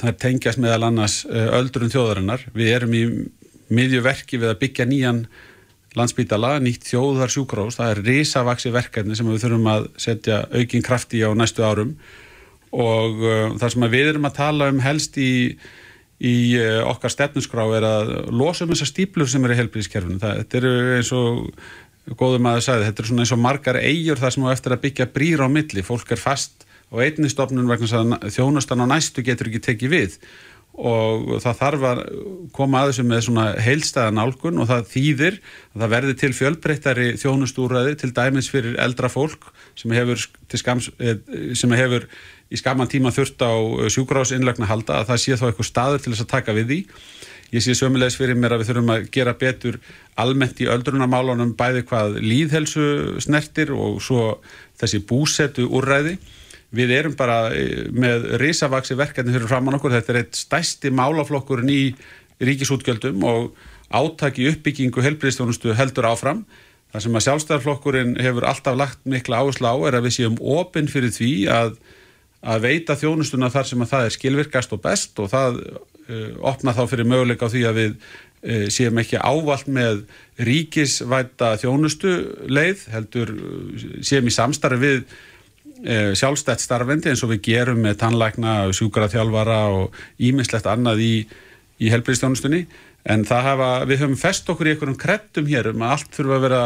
[0.00, 2.48] það er tengjast meðal annars uh, öldrun þjóðarinnar.
[2.56, 3.04] Við erum í
[3.74, 5.22] miðjuverki við að byggja nýjan
[5.98, 7.78] landsbítala, nýtt þjóðar sjúkrós.
[7.78, 11.94] Það er risavaksi verkefni sem við þurfum að setja aukinn krafti á næstu árum
[12.74, 15.54] og uh, það sem við erum að tala um helst í,
[16.18, 20.18] í uh, okkar stefnusgrá er að losa um þessar stíplur sem eru í helbriðskerfunu.
[20.22, 24.20] Þetta eru eins og góðum að það sagði, þetta er svona eins og margar eigjur
[24.22, 27.68] þar sem á eftir að byggja brýr á milli, fólk er fast og einni stofnun
[27.68, 30.16] vegna að þjónustan á næstu getur ekki tekið við
[30.78, 32.00] og það þarf að
[32.54, 37.08] koma að þessu með svona heilstæða nálgun og það þýðir að það verði til fjölbreyttari
[37.18, 40.22] þjónustúræði til dæmis fyrir eldra fólk sem hefur,
[40.54, 41.18] skams, eh,
[41.58, 42.06] sem hefur
[42.48, 43.52] í skaman tíma þurft á
[43.92, 46.80] sjúgrásinlegna halda að það sé þá eitthvað staður til þess að taka við því
[47.48, 49.78] Ég sé sömulegis fyrir mér að við þurfum að gera betur
[50.20, 52.88] almennt í öldrunamálunum bæði hvað líðhelsu
[53.24, 54.24] snertir og svo
[54.80, 56.18] þessi búsetu úrræði.
[56.76, 59.94] Við erum bara e, með risavaksi verkefni fyrir framann okkur.
[59.96, 61.82] Þetta er eitt stæsti málaflokkurinn í
[62.44, 63.54] ríkisútgjöldum og
[63.88, 66.44] átaki uppbyggingu helbriðstjónustu heldur áfram.
[66.92, 70.92] Það sem að sjálfstæðarflokkurinn hefur alltaf lagt mikla áherslu á er að við séum opinn
[70.92, 71.78] fyrir því að,
[72.46, 76.74] að veita þjónustuna þar sem að það er skilvirkast og best og það uh, opna
[76.76, 80.04] þá fyrir möguleika á því að við uh, séum ekki ávalt með
[80.46, 82.14] ríkisvæta þjónustu
[82.46, 85.02] leið, heldur uh, séum í samstarfi við
[86.18, 91.12] sjálfstætt starfendi eins og við gerum með tannlækna, sjúkaraþjálfara og ímislegt annað í,
[91.78, 92.64] í helbriðstjónustunni
[93.06, 96.34] en það hafa, við höfum fest okkur í einhverjum kreddum hér um að allt fyrir
[96.34, 96.62] að vera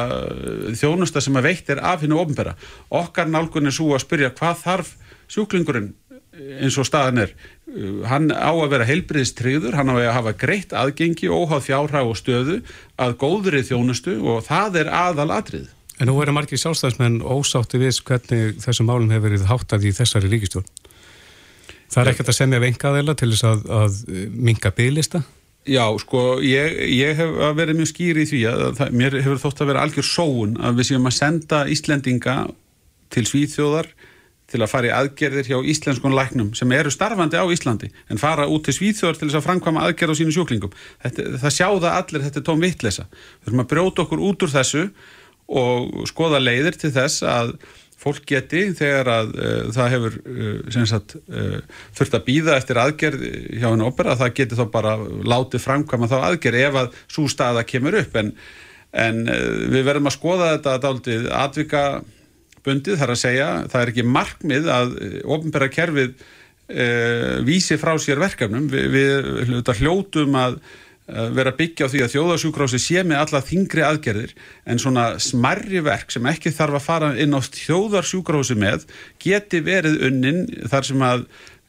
[0.80, 2.56] þjónusta sem að veitt er af hennu ofnbæra.
[3.02, 4.94] Okkar nálgun er svo að spyrja hvað þarf
[5.32, 5.92] sjúklingurinn
[6.32, 10.72] eins og staðan er uh, hann á að vera heilbriðstriður hann á að hafa greitt
[10.76, 12.60] aðgengi óháð fjárhag og stöðu
[12.96, 18.00] að góðrið þjónustu og það er aðal atrið En nú verður margir sjálfstæðismenn ósátti við
[18.08, 20.70] hvernig þessum málum hefur verið háttað í þessari ríkistjórn
[21.92, 23.96] Það er ekkert að semja vengaðela til þess að, að
[24.32, 25.20] minga bygglista?
[25.68, 29.60] Já, sko, ég, ég hef verið mjög skýri í því að það, mér hefur þótt
[29.62, 32.36] að vera algjör sóun að við séum að senda Íslendinga
[33.12, 33.92] til Svíþjóðar
[34.52, 38.48] til að fara í aðgerðir hjá íslenskun læknum sem eru starfandi á Íslandi en fara
[38.50, 40.74] út til Svíþjóðar til þess að framkvæma aðgerð á sínu sjúklingum.
[41.04, 43.06] Þetta, það sjáða allir, þetta er tóm vittlesa.
[43.12, 44.88] Við þurfum að brjóta okkur út úr þessu
[45.52, 47.56] og skoða leiðir til þess að
[48.02, 51.60] fólk geti þegar að uh, það hefur uh, sagt, uh,
[51.96, 53.22] þurft að býða eftir aðgerð
[53.60, 57.62] hjá henni ópera, það geti þá bara látið framkvæma þá aðgerð ef að svo staða
[57.68, 58.32] kemur upp en,
[59.04, 59.22] en
[59.72, 60.96] við verðum að skoða þetta
[61.44, 61.84] atvika
[62.66, 66.14] bundið, þar að segja, það er ekki markmið að eh, ofnbæra kerfið
[66.68, 66.86] e,
[67.46, 68.70] vísi frá sér verkefnum.
[68.72, 70.60] Við, við hljótum að
[71.12, 74.34] vera byggja á því að þjóðarsjúkrási sé með alla þingri aðgerðir
[74.70, 78.86] en svona smarri verk sem ekki þarf að fara inn á þjóðarsjúkrási með
[79.20, 81.24] geti verið unnin þar sem að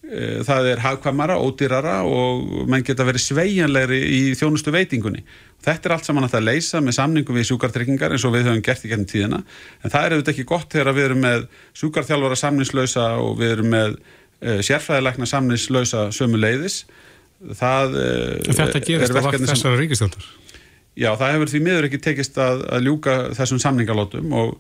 [0.05, 5.25] e, það er hagkvamara, ódýrara og mann geta verið sveianlegri í þjónustu veitingunni
[5.63, 8.65] Þetta er allt saman að það leysa með samningu við sjúkartryggingar eins og við höfum
[8.65, 9.39] gert í gennum tíðina.
[9.83, 11.47] En það er auðvitað ekki gott þegar við erum með
[11.79, 16.83] sjúkarþjálfara samningslausa og við erum með uh, sérfræðilegna samningslausa sömu leiðis
[17.51, 20.31] það uh, Þetta gerist á vakt þessara ríkistjálfur
[20.93, 24.51] Já, það hefur því miður ekki tekist að, að ljúka þessum samningalótum og,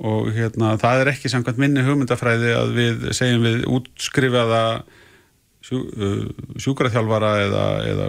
[0.00, 4.62] og hérna, það er ekki samkvæmt minni hugmyndafræði að við segjum við útskrifaða
[5.66, 6.22] sjú, uh,
[6.64, 8.08] sjúkarþjálfara eða, eða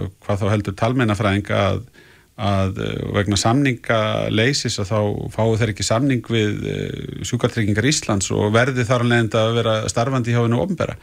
[2.38, 4.98] að uh, vegna samningaleisis að þá
[5.34, 10.34] fáu þeir ekki samning við uh, sjúkartryggingar Íslands og verði þar alveg að vera starfandi
[10.34, 10.94] hjá hennu ofnbæra.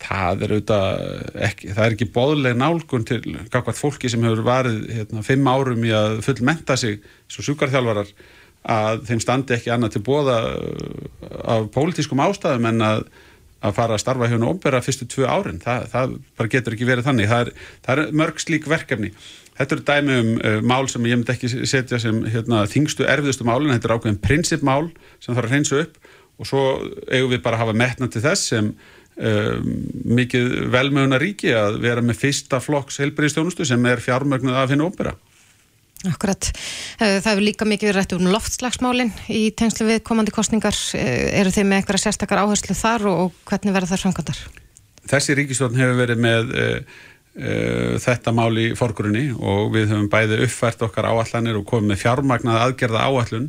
[0.00, 1.00] Það er auðvitað
[1.44, 3.20] ekki, það er ekki bóðleg nálgun til
[3.52, 8.14] kakvað fólki sem hefur varið hérna, fimm árum í að fullmenta sig svo sjúkarþjálfarar
[8.70, 10.38] að þeim standi ekki annað til bóða
[11.48, 13.04] af pólitískum ástæðum en að,
[13.60, 15.60] að fara að starfa hjá hennu ofnbæra fyrstu tvö árin.
[15.60, 17.30] Það, það bara getur ekki verið þannig.
[17.30, 17.52] Það er,
[17.86, 19.12] það er mörg slík verkefni.
[19.60, 23.44] Þetta eru dæmi um uh, mál sem ég myndi ekki setja sem hérna, þingstu erfiðustu
[23.44, 24.86] málin, þetta er ákveðin prinsipmál
[25.20, 26.00] sem þarf að hreinsa upp
[26.40, 26.62] og svo
[27.10, 29.72] eigum við bara að hafa metna til þess sem um,
[30.16, 35.12] mikið velmöguna ríki að vera með fyrsta flokks helbriðstjónustu sem er fjármögnuð af hennu ópera.
[36.08, 36.48] Akkurat.
[36.96, 40.76] Uh, það hefur líka mikið verið rætt um loftslagsmálin í tengslu við komandi kostningar.
[40.96, 44.42] Uh, eru þið með eitthvað sérstakar áherslu þar og, hvernig verða þar framkvæmdar?
[45.10, 50.40] Þessi ríkistjórn hefur verið með uh, uh, þetta mál í forgrunni og við höfum bæði
[50.48, 53.46] uppfært okkar áallanir og komið með fjármagnað aðgerða áallun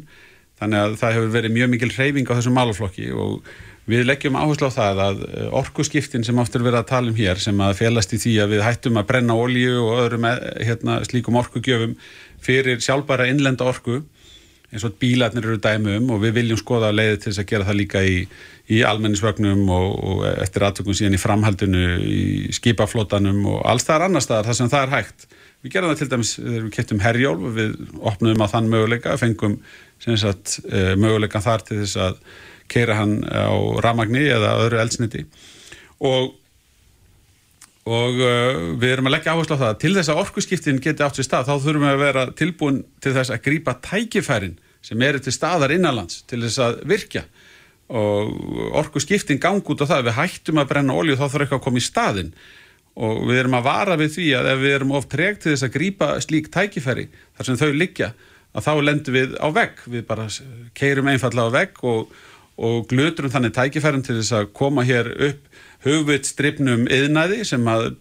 [0.62, 3.50] þannig að það hefur verið mjög mikil hreyfing á þessum málaflokki og
[3.90, 7.42] við leggjum áherslu á það að uh, orkuskiptin sem oftur verið að tala um hér
[7.42, 11.00] sem að félast í því að við hættum að brenna olju og öðrum eh, hérna,
[11.08, 11.96] slíkum orkugjöfum
[12.42, 14.04] fyrir sjálfbæra innlenda orku
[14.72, 17.80] eins og bílarnir eru dæmum og við viljum skoða leiði til þess að gera það
[17.82, 18.22] líka í,
[18.72, 24.08] í almennisvögnum og, og eftir aðtökum síðan í framhaldinu, í skipaflótanum og alls það er
[24.08, 25.26] annar staðar þar sem það er hægt.
[25.62, 27.74] Við gerum það til dæmis, við kettum herjólf og við
[28.12, 29.60] opnum á þann möguleika, fengum
[30.02, 32.22] sagt, eh, möguleikan þar til þess að
[32.72, 33.52] keira hann á
[33.84, 35.26] ramagni eða öðru eldsniti
[36.02, 36.38] og
[37.82, 41.18] og uh, við erum að leggja áherslu á það til þess að orkuskiptin geti átt
[41.18, 45.22] sér stað þá þurfum við að vera tilbúin til þess að grýpa tækifærin sem eru
[45.22, 47.24] til staðar innanlands til þess að virkja
[47.92, 50.10] og orkuskiptin gang út á það.
[50.10, 52.34] Við hættum að brenna olju þá þarf eitthvað að koma í staðin
[53.02, 55.68] og við erum að vara við því að ef við erum of tregt til þess
[55.68, 58.12] að grýpa slík tækifæri þar sem þau liggja
[58.52, 59.82] að þá lendum við á vegg.
[59.88, 60.28] Við bara
[60.78, 62.14] keirum einfallega á vegg og,
[62.60, 67.94] og gluturum þannig tækifærin til þess að koma hér upp hugvitstripnum yðnaði sem að,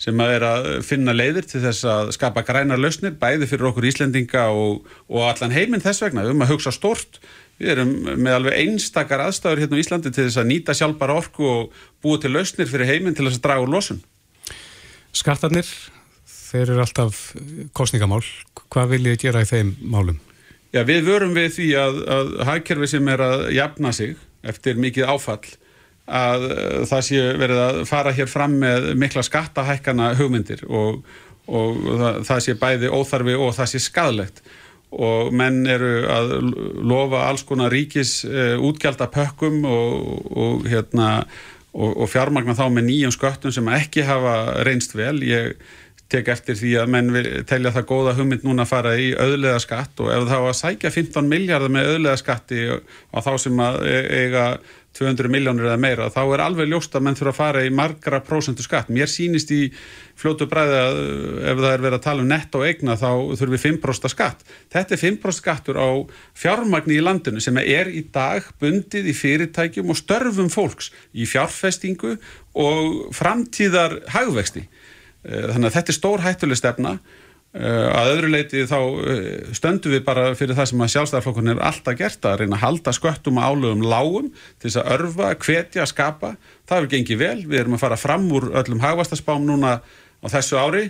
[0.00, 3.88] sem að er að finna leiðir til þess að skapa grænar lausnir, bæði fyrir okkur
[3.90, 7.20] Íslendinga og, og allan heiminn þess vegna, höfum að hugsa stort,
[7.60, 11.48] við erum með alveg einstakar aðstæður hérna á Íslandi til þess að nýta sjálfbara orku
[11.48, 14.00] og búa til lausnir fyrir heiminn til þess að draga úr losun.
[15.16, 15.68] Skattarnir,
[16.28, 17.20] þeir eru alltaf
[17.76, 18.22] kostningamál,
[18.68, 20.18] hvað viljið gera í þeim málum?
[20.74, 24.16] Já, við vörum við því að, að hagkerfi sem er að jafna sig
[24.46, 25.46] eftir mikið áfall
[26.06, 31.00] að eh, það sé verið að fara hér fram með mikla skattahækkana hugmyndir og,
[31.46, 34.44] og það, það sé bæði óþarfi og það sé skadlegt
[34.94, 36.36] og menn eru að
[36.86, 41.26] lofa alls konar ríkis uh, útgjaldapökkum og, og, hérna,
[41.76, 45.18] og fjármagna þá með nýjum sköttum sem ekki hafa reynst vel.
[45.26, 45.58] Ég
[46.12, 47.12] tek eftir því að menn
[47.50, 50.92] telja það góða hugmynd núna að fara í auðlega skatt og ef var að sækja
[50.94, 54.44] 15 miljardar með auðlega skatti á þá sem að e, eiga
[54.96, 58.20] 200 miljónir eða meira, þá er alveg ljóst að menn þurfa að fara í margra
[58.24, 58.88] prósentu skatt.
[58.92, 59.60] Mér sínist í
[60.16, 61.00] fljótu bræði að
[61.52, 64.46] ef það er verið að tala um netto eigna þá þurfum við 5% skatt.
[64.72, 65.88] Þetta er 5% skattur á
[66.38, 72.16] fjármagni í landinu sem er í dag bundið í fyrirtækjum og störfum fólks í fjárfestingu
[72.56, 74.64] og framtíðar hagvexti.
[75.26, 77.24] Eh, þannig að þetta er stór hættuleg stefna Eh,
[77.56, 81.96] að öðru leiti þá eh, stöndum við bara fyrir það sem að sjálfstæðarflokkurinn er alltaf
[81.96, 84.26] gert að reyna að halda sköttum og álögum lágum
[84.60, 86.34] til þess að örfa, hvetja, skapa
[86.68, 90.58] það hefur gengið vel, við erum að fara fram úr öllum hagvastaspám núna á þessu
[90.60, 90.82] ári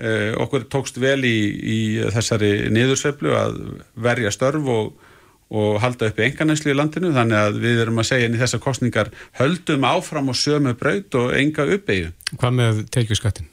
[0.00, 1.80] eh, okkur tókst vel í, í
[2.14, 3.58] þessari niðursveiflu að
[4.06, 5.10] verja störf og,
[5.52, 8.40] og halda upp í enganæslu í landinu þannig að við erum að segja inn í
[8.40, 12.14] þessar kostningar höldum áfram og sömu braut og enga uppeyju.
[12.38, 13.50] Hvað með teikjuskattin?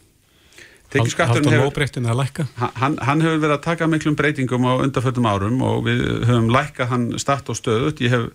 [0.94, 1.70] Tekjuskatturinn hefur,
[2.78, 6.92] hann, hann hefur verið að taka miklum breytingum á undarföldum árum og við höfum lækkað
[6.92, 8.02] hann start og stöðut.
[8.04, 8.28] Ég hef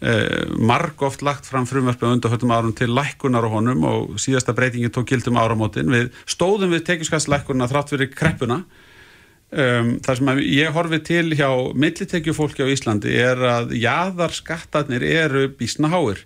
[0.00, 4.56] eh, marg oft lagt fram frumverfi á undarföldum árum til lækkunar á honum og síðasta
[4.56, 5.92] breytingi tók gildum áramótin.
[5.92, 8.62] Við stóðum við tekjuskattslækkunna þrátt fyrir kreppuna.
[9.50, 15.90] Um, það sem ég horfi til hjá millitekjufólki á Íslandi er að jáðarskattarnir eru bísna
[15.90, 16.22] háir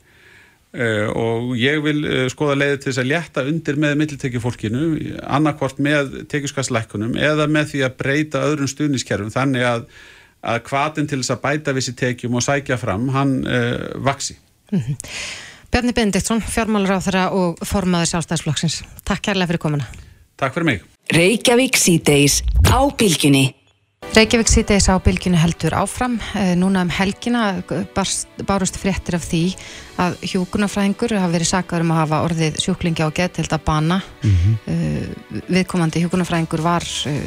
[1.15, 4.89] og ég vil uh, skoða leiði til þess að létta undir með mittiltekjufólkinu
[5.23, 9.87] annarkvort með tekjuskaslækkunum eða með því að breyta öðrum stuðniskerfum þannig að,
[10.43, 14.39] að kvatin til þess að bæta vissi tekjum og sækja fram hann uh, vaksi
[14.73, 14.97] mm -hmm.
[15.75, 15.93] Bjarni
[16.95, 19.87] á þeirra og formaður sjálfstæðsflokksins Takk kærlega fyrir komuna.
[20.37, 20.83] Takk fyrir mig
[24.15, 26.13] Reykjavík síðdeis á bylginu heldur áfram.
[26.39, 27.65] Eh, núna um helgina
[28.47, 29.41] bárust fréttir af því
[29.99, 33.99] að hjókunarfræðingur hafa verið sakaður um að hafa orðið sjúklingi á gett held að bana.
[34.23, 35.43] Mm -hmm.
[35.51, 37.27] Viðkomandi hjókunarfræðingur var eh,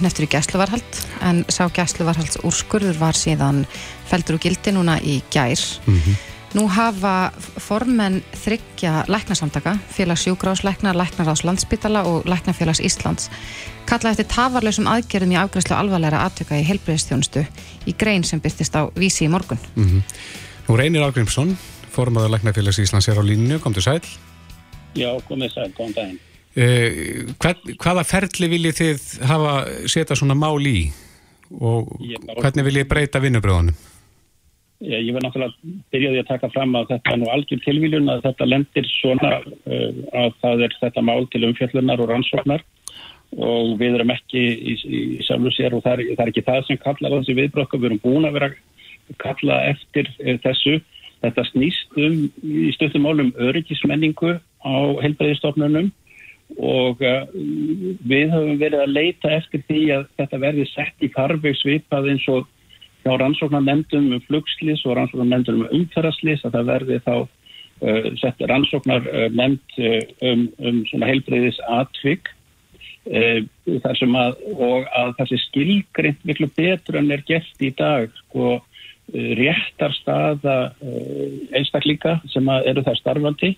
[0.00, 3.66] neftur í gæsluvarhald en sá gæsluvarhalds úrskurður var síðan
[4.08, 5.60] feldur úr gildi núna í gær.
[6.54, 13.28] Nú hafa formenn þryggja læknasamtaka, félags sjúkráslækna, læknaráðs landsbytala og læknafélags Íslands
[13.88, 17.44] kalla eftir tafarlausum aðgerðum í afgræslu alvarleira aðtöka í helbriðstjónustu
[17.90, 19.60] í grein sem byrtist á vísi í morgun.
[19.76, 21.54] Nú reynir Algrímsson,
[21.92, 24.00] formaður læknafélags Íslands er á línu, kom til sæl.
[24.96, 26.20] Já, komið sæl, góðan daginn.
[26.54, 29.54] Eh, hvað, hvaða ferli viljið þið hafa
[29.90, 30.92] setja svona mál í
[31.60, 33.74] og Ég bara- hvernig viljið breyta vinnubröðunum?
[34.84, 35.54] Já, ég var náttúrulega
[35.92, 39.90] byrjaði að taka fram að þetta er nú algjör tilvíljun að þetta lendir svona uh,
[40.22, 42.62] að það er þetta mál til umfjöllunar og rannsóknar
[43.34, 46.46] og við erum ekki í, í, í sjálfu sér og það er, það er ekki
[46.46, 48.50] það sem kallar þessi viðbrökk við erum búin að vera
[49.22, 50.78] kalla eftir uh, þessu.
[51.24, 55.90] Þetta snýst um í stöðum málum öryggismenningu á heilbreyðistofnunum
[56.60, 57.24] og uh,
[58.04, 62.26] við höfum verið að leita eftir því að þetta verði sett í karveg svipað eins
[62.30, 62.46] og
[63.04, 69.78] hjá rannsóknarnemndum um flugslis og rannsóknarnemndum um umferðarslis að það verði þá uh, sett rannsóknarnemnd
[69.80, 70.80] uh, um, um
[71.80, 72.40] atvik uh,
[73.04, 78.46] þar sem að og að sé skilgrind miklu betur en er gert í dag sko
[78.56, 78.62] uh,
[79.40, 83.52] réttar staða uh, einstaklinga sem að eru það starfandi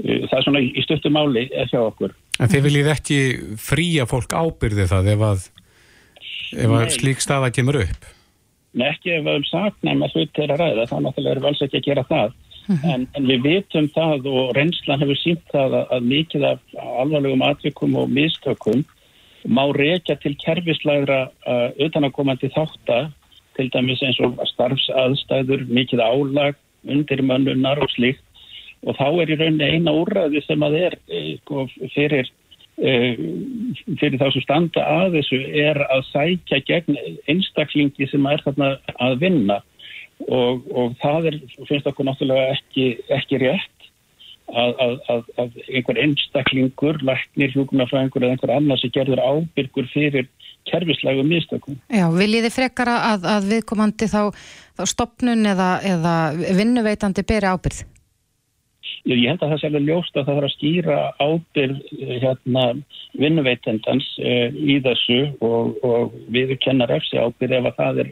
[0.00, 3.18] það er svona í stöttu máli er hjá okkur En þið viljið ekki
[3.60, 5.42] fría fólk ábyrði það ef að,
[6.56, 8.06] ef að slík staða kemur upp?
[8.72, 11.62] Nei, ekki ef við höfum saknæma hlut til að ræða, þá náttúrulega erum við alls
[11.66, 12.36] ekki að gera það.
[12.70, 17.44] En, en við vitum það og reynslan hefur sínt það að, að mikið af alvarlegum
[17.46, 18.84] atvikum og mistökum
[19.48, 23.06] má reykja til kerfislegra uh, utanakomandi þátta,
[23.56, 26.58] til dæmis eins og starfsaðstæður, mikið álag,
[26.88, 28.22] undirmönnunar og slíkt.
[28.86, 32.30] Og þá er í rauninni eina úrræði sem að er eh, sko, fyrir
[32.80, 33.18] eh,
[34.00, 36.96] fyrir þá sem standa að þessu er að sækja gegn
[37.28, 39.58] einstaklingi sem er þarna að vinna
[40.28, 43.86] og, og það er, finnst okkur náttúrulega ekki, ekki rétt
[44.50, 50.28] að, að, að, að einhver einstaklingur, læknir, hjúkunarfræðingur eða einhver annar sem gerður ábyrgur fyrir
[50.68, 51.78] kerfislægu mistökum.
[51.88, 54.20] Já, viljið þið frekara að, að viðkomandi þá,
[54.76, 56.16] þá stopnun eða, eða
[56.58, 57.82] vinnuveitandi beri ábyrð?
[59.08, 62.16] Ég ég held að það sé alveg ljóst að það þarf að skýra ábyrð eh,
[62.20, 62.64] hérna,
[63.20, 68.10] vinnuveitendans uh, í þessu og, og við kennar efsi ábyrð ef að það er,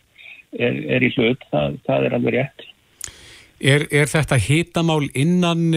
[0.57, 2.67] er, er í hlut, það, það er alveg rétt.
[3.59, 5.73] Er, er þetta hitamál innan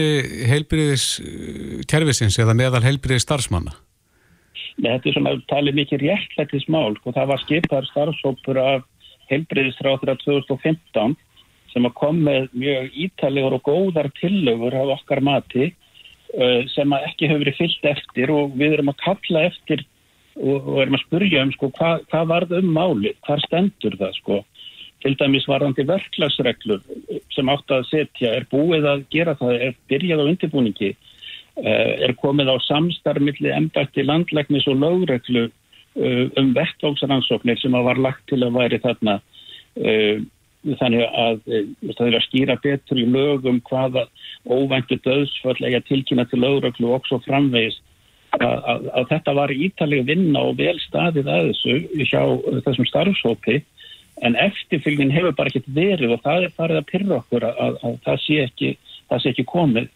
[0.46, 1.16] heilbriðis
[1.90, 3.74] kerfisins eða meðal heilbriðis starfsmanna?
[4.78, 8.86] Nei, þetta er svona talið mikið réttlættis mál og það var skipaður starfsópur af
[9.32, 11.16] heilbriðisráður 2015
[11.72, 17.08] sem að kom með mjög ítalegur og góðar tillögur af okkar mati uh, sem að
[17.10, 19.84] ekki hefur verið fyllt eftir og við erum að kalla eftir
[20.36, 24.18] og, og erum að spurja um sko hvað hva varð um máli, hvað stendur það
[24.20, 24.40] sko
[25.02, 26.82] til dæmis varðandi verklagsreglur
[27.34, 32.14] sem átt að setja er búið að gera það, er byrjað á undirbúningi uh, er
[32.20, 38.42] komið á samstarmilli embætti landlæknis og lögreglu uh, um vettvóksaransóknir sem að var lagt til
[38.42, 40.22] að væri þarna uh,
[40.62, 44.06] þannig að eh, það er að skýra betur í lögum hvaða
[44.46, 47.80] óvæntu döðsföll eiga tilkynna til lögreglu og svo framvegis.
[48.32, 52.22] Að, að, að þetta var ítalega vinna og vel staðið að þessu hjá
[52.64, 53.58] þessum starfsópi
[54.20, 57.76] en eftirfylgin hefur bara ekkert verið og það er farið að pyrra okkur að, að,
[57.82, 58.72] að það, sé ekki,
[59.10, 59.90] það sé ekki komið.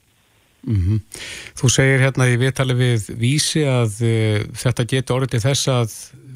[0.66, 1.00] Mm
[1.56, 5.92] Þú segir hérna í viðtali við vísi að uh, þetta getur orðið til þess að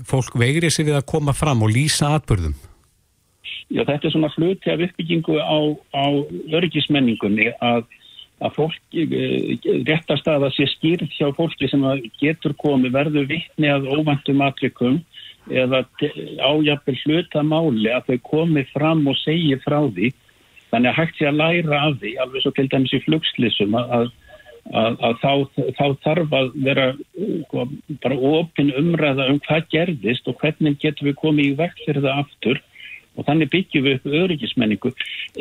[0.06, 2.54] fólk veigri sig við að koma fram og lýsa atbyrðum.
[3.70, 5.58] Já, þetta er svona hluti af uppbyggingu á,
[5.94, 6.06] á
[6.58, 7.84] örgismenningunni að,
[8.42, 9.04] að fólki,
[9.86, 11.84] réttast að það sé skýrt hjá fólki sem
[12.18, 14.98] getur komið verður vittni að óvæntum atrikum
[15.50, 15.84] eða
[16.40, 20.12] ájapil hluta máli að þau komi fram og segi frá því.
[20.70, 24.10] Þannig að hægt sé að læra af því, alveg svo til dæmis í flugslýsum að,
[24.70, 25.32] að, að þá,
[25.78, 26.88] þá þarf að vera
[27.46, 27.66] sko,
[28.04, 32.22] bara opin umræða um hvað gerðist og hvernig getur við komið í vekk fyrir það
[32.24, 32.62] aftur
[33.18, 34.92] og þannig byggjum við upp öryggismenningu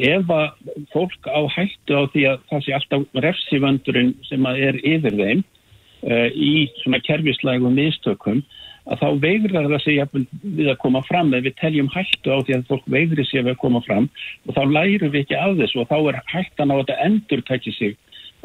[0.10, 4.80] ef að fólk á hættu á því að það sé alltaf refsivöndurinn sem að er
[4.82, 8.42] yfir þeim uh, í svona kerfislægum mistökum
[8.90, 10.02] að þá veigrar það sig
[10.42, 13.54] við að koma fram eða við teljum hættu á því að fólk veigri sig við
[13.54, 14.10] að koma fram
[14.48, 17.44] og þá lærum við ekki af þessu og þá er hættan á að þetta endur
[17.50, 17.98] tækja sig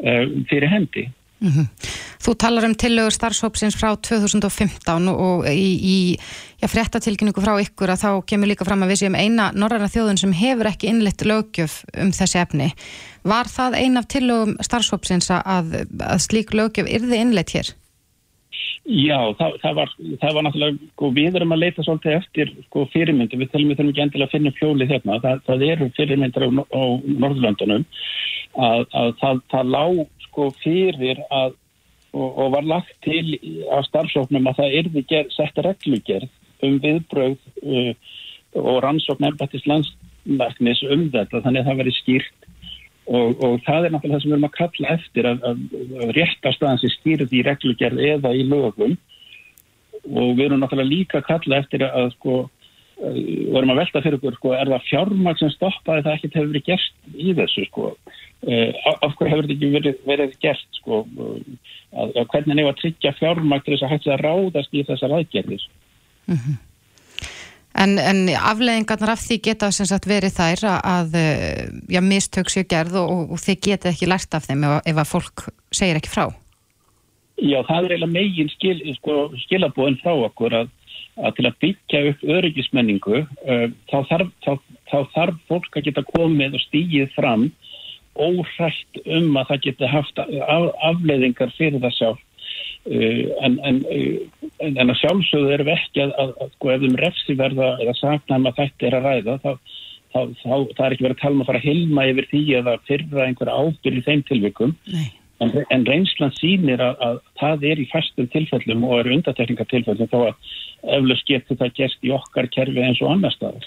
[0.05, 1.07] uh, fyrir hendi
[1.39, 1.67] Mm -hmm.
[2.25, 8.25] Þú talar um tillögur starfsópsins frá 2015 og í, í fréttatilkynningu frá ykkur að þá
[8.25, 12.11] kemur líka fram að við séum eina norræna þjóðun sem hefur ekki innlitt lögjöf um
[12.11, 12.71] þessi efni.
[13.23, 17.75] Var það ein af tillögum starfsópsins að, að slík lögjöf yrði innlitt hér?
[18.85, 19.91] Já, það, það, var,
[20.21, 23.79] það var náttúrulega, sko, við erum að leita svolítið eftir sko, fyrirmyndir, við þurfum, við
[23.79, 26.83] þurfum ekki endilega að finna fjólið hérna, það, það eru fyrirmyndir á, á
[27.23, 27.85] Norðurlandunum
[28.67, 31.55] að, að það, lág sko fyrir að
[32.15, 33.35] og, og var lagt til
[33.67, 37.91] á starfsóknum að það erði ger, sett reglugerð um viðbröð uh,
[38.61, 41.43] og rannsókn ennbættis landsmarknis um þetta.
[41.43, 42.44] Þannig að það veri skýrt
[43.05, 45.63] og, og það er náttúrulega það sem við erum að kalla eftir að, að,
[46.01, 48.97] að rétt á staðan sem skýrði í reglugerð eða í lögum.
[50.05, 52.43] Og við erum náttúrulega líka að kalla eftir að sko
[52.95, 56.51] við erum að velta fyrir okkur sko, er það fjármag sem stoppaði það ekkert hefur
[56.53, 57.89] verið gert í þessu sko?
[58.45, 58.69] Uh,
[59.03, 61.01] af hverju hefur þetta ekki verið, verið gert sko?
[61.95, 65.17] Að, að hvernig nefn að tryggja fjármag til þess að hægt að ráðast í þessar
[65.17, 65.67] aðgerðir?
[66.25, 66.57] Mm -hmm.
[67.75, 71.17] En, en afleðingarnar af því geta sagt verið þær að
[71.91, 75.11] já, mistök séu gerð og, og þið geta ekki lært af þeim ef, ef að
[75.11, 76.29] fólk segir ekki frá.
[77.35, 80.69] Já, það er eiginlega megin skil, sko, skilabóðin frá okkur að,
[81.19, 84.51] að til að byggja upp öryggismenningu uh, þá, þarf, þá,
[84.91, 87.49] þá þarf fólk að geta komið og stígið fram
[88.15, 92.23] óhrætt um að það geta haft af, afleðingar fyrir það sjálf
[92.85, 96.97] en, en, uh, en að sjálfsögðu erum við ekki að, að, að sko ef þeim
[97.01, 99.51] refsi verða eða saknaðum að þetta er að ræða þá,
[100.13, 102.43] þá, þá það er ekki verið að tala um að fara að hilma yfir því
[102.59, 104.75] eða fyrra einhverja ábyrg í þeim tilvikum.
[105.43, 110.19] En, en reynslan sínir að, að það er í fastum tilfellum og eru undatekningatilfellum þá
[110.21, 110.53] að
[110.95, 113.65] eflaus getur það gerst í okkar kerfi eins og annar staðar.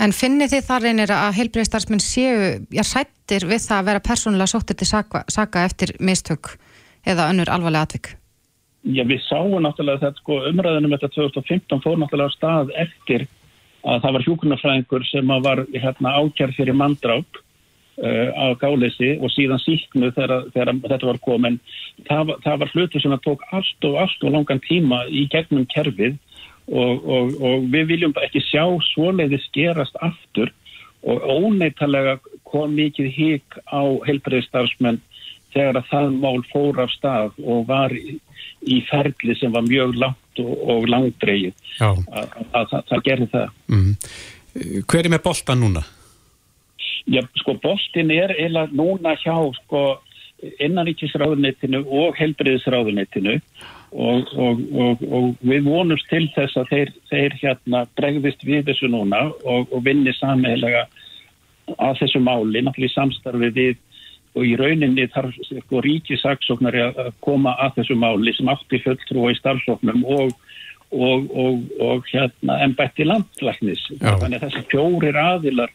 [0.00, 4.52] En finnir þið þar reynir að heilbreyðstarfsmenn séu, já, sættir við það að vera persónulega
[4.54, 6.54] sóttir til saka, saka eftir mistök
[7.04, 8.14] eða önnur alvarlega atvik?
[8.80, 13.26] Já, við sáum náttúrulega þetta sko, umræðinum þetta 2015 fór náttúrulega stað eftir
[13.84, 17.40] að það var hjókunarfræðingur sem var hérna, ákjær fyrir mandráp
[18.00, 21.58] uh, á gáleysi og síðan síknu þegar, þegar þetta var komin.
[22.08, 26.16] Það, það var hlutu sem tók allt og allt og langan tíma í gegnum kerfið
[26.70, 30.52] og, og, og við viljum ekki sjá svoleiðis gerast aftur
[31.04, 32.18] og óneitalega
[32.48, 35.00] kom mikið hík á heilbreyðstarfsmenn
[35.54, 37.94] þegar að það mál fór af stað og var
[38.68, 43.96] í ferli sem var mjög langt og, og langdreið að það gerði það mm.
[44.90, 45.82] Hver er með boltan núna?
[47.10, 49.82] Já, sko, boltin er eða núna hjá sko,
[50.66, 53.36] innaríkisráðunettinu og helbriðisráðunettinu
[53.90, 59.28] og, og, og við vonumst til þess að þeir, þeir hérna bregðist við þessu núna
[59.44, 60.86] og vinni sammelega
[61.78, 63.78] að þessu máli, náttúrulega í samstarfi við
[64.36, 69.38] og í rauninni þarf sko, ríkisaksóknari að koma að þessu máli sem átti fulltrúa í
[69.40, 70.30] starfsóknum og,
[70.94, 73.88] og, og, og hérna ennbætti landlæknis.
[73.98, 75.74] Þannig að þessi fjórir aðilar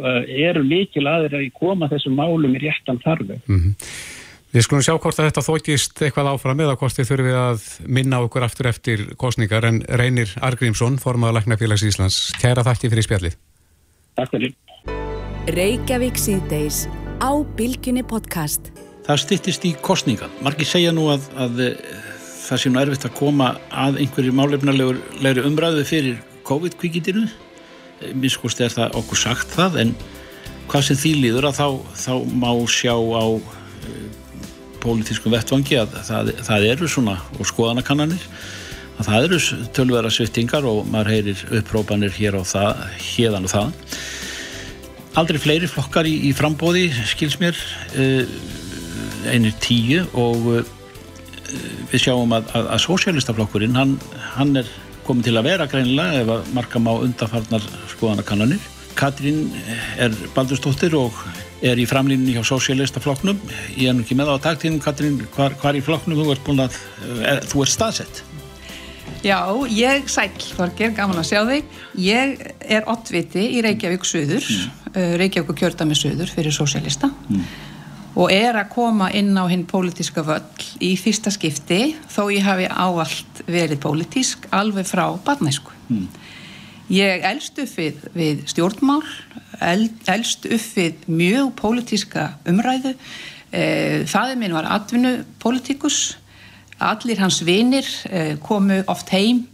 [0.00, 3.38] uh, eru mikil aðilar í koma þessu málum í réttan þarfi.
[3.46, 3.88] Mm -hmm.
[4.54, 7.64] Við skulum sjá hvort að þetta þókist eitthvað áfram eða hvort þið þurfið að
[7.96, 12.30] minna okkur aftur eftir kosningar en Reynir Argrímsson, formadur Læknafélags Íslands.
[12.38, 13.38] Kæra þakki fyrir spjallið.
[14.14, 14.54] Takk fyrir.
[17.22, 18.72] Á Bilginni podcast.
[19.06, 20.26] Það stittist í kostninga.
[20.42, 21.84] Marki segja nú að, að eh,
[22.46, 27.28] það sé nú erfitt að koma að einhverju málefnarlegri umræðu fyrir COVID-kvíkitinu.
[27.28, 29.94] Eh, Minnskust er það okkur sagt það en
[30.72, 31.68] hvað sem því líður að þá,
[32.02, 34.04] þá má sjá á uh,
[34.82, 38.26] pólitískum vettvangi að það, það eru svona og skoðanakannanir
[38.98, 39.40] að það eru
[39.76, 43.92] tölvera svittingar og maður heyrir upprópanir hér á það, hérðan og það
[45.20, 47.58] aldrei fleiri flokkar í, í frambóði skils mér.
[47.94, 48.24] Uh,
[49.30, 50.72] einir tíu og uh,
[51.92, 53.96] við sjáum að, að, að sósjálistaflokkurinn hann,
[54.34, 54.68] hann er
[55.06, 58.70] komið til að vera greinilega ef að marka má undarfarnar skoðanakannanir.
[58.94, 59.48] Katrín
[60.00, 61.16] er baldurstóttir og
[61.64, 63.40] er í framlýninni hjá sósjálistaflokknum
[63.78, 66.64] ég er nú ekki með á dagtíðin Katrín hvar, hvar í flokknum þú ert búin
[66.66, 66.78] að
[67.24, 68.22] er, þú ert staðsett
[69.24, 69.40] Já,
[69.72, 71.76] ég sæl, Þorger, gaman að sjá þig.
[72.04, 74.80] Ég er ottviti í Reykjavík Suður, mm.
[74.94, 77.46] Uh, Reykjavík kjördami Suður fyrir sósélista mm.
[78.20, 82.68] og er að koma inn á hinn pólitiska völl í fyrsta skipti þó ég hafi
[82.68, 85.72] áallt verið pólitísk alveg frá barnæsku.
[85.88, 86.04] Mm.
[86.92, 89.00] Ég elst upp við, stjórnmál,
[89.64, 92.92] el, elst upp við mjög pólitíska umræðu.
[93.54, 96.18] Eh, Þaðið minn var atvinnupolítikus
[96.90, 99.44] allir hans vinir eh, komu oft heim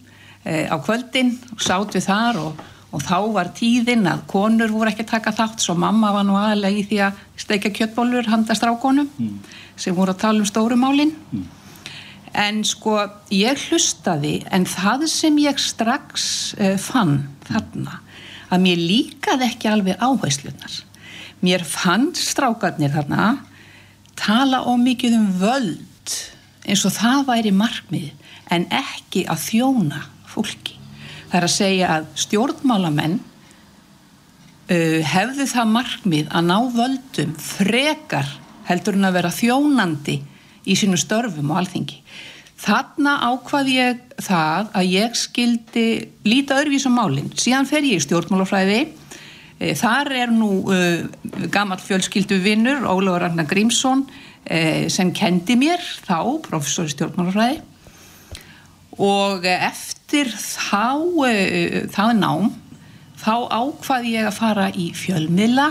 [0.44, 2.60] eh, á kvöldin og sátu þar og,
[2.90, 6.36] og þá var tíðin að konur voru ekki að taka þátt svo mamma var nú
[6.40, 9.40] aðlega í því að steika kjöttbólur handa strákonum mm.
[9.76, 11.48] sem voru að tala um stórumálin mm.
[12.44, 12.98] en sko
[13.34, 18.00] ég hlustaði en það sem ég strax uh, fann þarna
[18.50, 20.80] að mér líkaði ekki alveg áherslunar
[21.44, 23.30] mér fann strákarnir þarna
[24.18, 25.86] tala ómikið um völd
[26.66, 28.10] eins og það væri markmið
[28.54, 30.76] en ekki að þjóna fólki.
[31.30, 38.36] Það er að segja að stjórnmálamenn uh, hefðu það markmið að ná völdum frekar
[38.70, 40.20] heldur en að vera þjónandi
[40.70, 42.00] í sínu störfum og alþingi.
[42.60, 45.84] Þarna ákvað ég það að ég skildi
[46.28, 47.30] líta örfís á málinn.
[47.32, 48.82] Síðan fer ég í stjórnmálafræði.
[49.80, 51.06] Þar er nú uh,
[51.52, 54.06] gammal fjölskyldu vinnur, Ólafur Arnar Grímsson,
[54.90, 57.60] sem kendi mér þá, professor í stjórnmálafræði.
[59.00, 62.50] Og eftir þá, uh, það nám,
[63.20, 65.70] þá ákvað ég að fara í fjölmiðla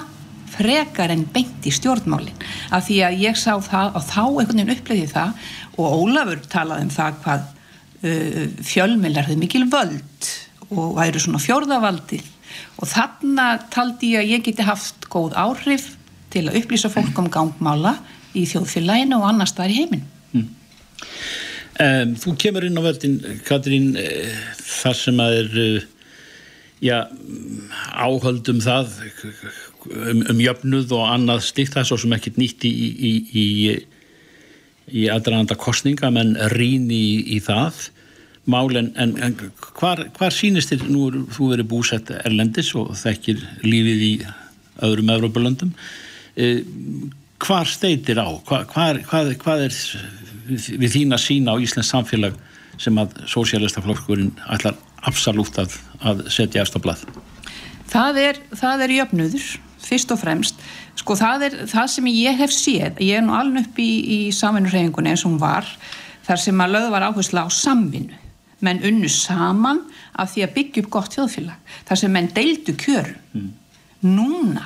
[0.50, 2.38] frekar en beint í stjórnmálinn
[2.74, 5.48] af því að ég sá það og þá einhvern veginn upplöði það
[5.80, 10.30] og Ólafur talaði um það hvað uh, fjölmiðlar hefði mikil völd
[10.70, 12.28] og væri svona fjórðavaldið
[12.80, 15.94] og þarna taldi ég að ég geti haft góð áhrif
[16.34, 17.98] til að upplýsa fólk um gangmála
[18.38, 20.04] í þjóðfélaginu og annars það er í heiminn
[20.34, 20.50] mm.
[21.86, 23.18] um, Þú kemur inn á verðin
[23.48, 25.88] Katrín uh, þar sem að er uh,
[26.84, 26.98] já,
[27.94, 28.92] áhöldum það
[29.90, 33.14] um, um jöfnuð og annað slikt það er svo sem ekkert nýtt í, í,
[33.44, 33.46] í,
[35.04, 37.90] í aðrænanda kostninga menn rýn í það.
[38.50, 39.36] Mál en, en, en
[39.78, 44.14] hvar, hvar sínist þér, nú er þú verið búsett erlendis og þekkir lífið í
[44.88, 45.74] öðrum Evrópulöndum?
[46.40, 46.64] Eh,
[47.40, 48.28] hvar steitir á?
[48.48, 48.68] Hvað,
[49.08, 49.80] hvað, hvað er
[50.50, 52.38] við þín að sína á Íslands samfélag
[52.80, 54.78] sem að sósjálistaflokkurinn ætlar
[55.08, 56.84] absolutt að, að setja eftir
[57.90, 59.50] það er, það er jöfnuður
[59.90, 60.64] fyrst og fremst.
[61.00, 64.20] Sko það er það sem ég hef séð ég er nú alveg upp í, í
[64.36, 65.68] samvinnurhefingunni eins og hún var
[66.28, 68.26] þar sem að lögð var áherslu á samvinnu.
[68.60, 69.86] Menn unnu saman
[70.20, 73.48] af því að byggja upp gott þjóðfélag þar sem menn deildu kjör mm.
[74.04, 74.66] núna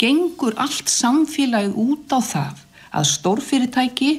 [0.00, 4.10] gengur allt samfélagið út á það að stórfyrirtæki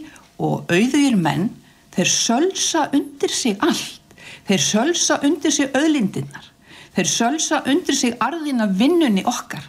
[0.41, 1.49] og auðvir menn
[1.95, 3.99] þeir sölsa undir sig allt.
[4.47, 6.51] Þeir sölsa undir sig öðlindinnar
[6.95, 9.63] þeir sölsa undir sig arðina vinnunni okkar.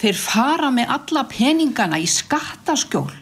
[0.00, 3.12] Þeir fara með alla peningana í skattaskjól.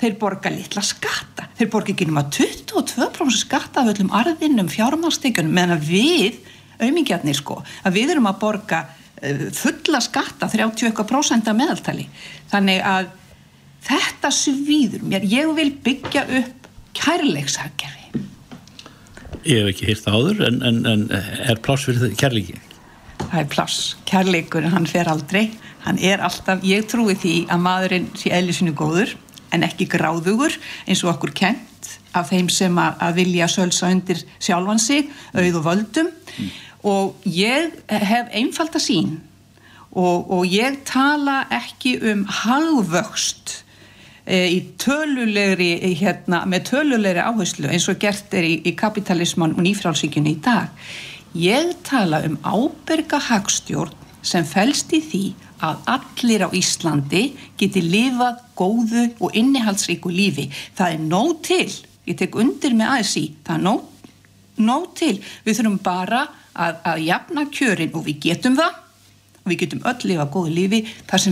[0.00, 1.46] Þeir borga litla skatta.
[1.58, 6.40] Þeir borga ekki nema 22% skatta af öllum arðinum fjármálstíkunum meðan við,
[6.82, 8.80] auðmingjarnir sko að við erum að borga
[9.56, 12.08] fulla skatta 30% meðaltali.
[12.50, 13.10] Þannig að
[13.86, 18.02] þetta svíður mér, ég vil byggja upp kærleiksakjari
[19.42, 22.60] Ég hef ekki hýrt áður en, en, en er pláss fyrir kærleiki?
[23.22, 25.48] Það er pláss, kærleikur hann fer aldrei.
[25.82, 29.16] Hann er alltaf, ég trúi því að maðurinn sé eðlisinu góður
[29.52, 30.54] en ekki gráðugur
[30.86, 35.58] eins og okkur kent af þeim sem að, að vilja sölsa undir sjálfan sig auð
[35.58, 36.12] og völdum.
[36.36, 36.52] Mm.
[36.82, 39.18] Og ég hef einfalda sín
[39.92, 43.58] og, og ég tala ekki um halvvöxt
[44.26, 49.64] e, í tölulegri hérna, með tölulegri áherslu eins og gert er í, í kapitalisman og
[49.66, 50.72] nýfrálsíkjunni í dag
[51.38, 55.24] ég tala um áberga hagstjórn sem fælst í því
[55.62, 57.22] að allir á Íslandi
[57.58, 60.48] geti lifað góðu og innihaldsríku lífi.
[60.76, 61.70] Það er nóg til,
[62.08, 63.84] ég tek undir með ASI, það er nóg,
[64.58, 65.14] nóg til.
[65.46, 68.78] Við þurfum bara að, að jafna kjörin og við getum það
[69.42, 70.82] og við getum öll lifað góðu lífi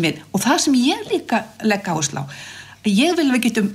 [0.03, 2.33] við, og það sem ég líka legg áherslu á,
[2.89, 3.71] ég vil við getum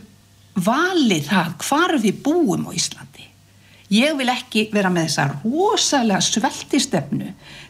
[0.55, 3.23] valið það hvar við búum á Íslandi.
[3.93, 7.27] Ég vil ekki vera með þessa rosalega sveltistefnu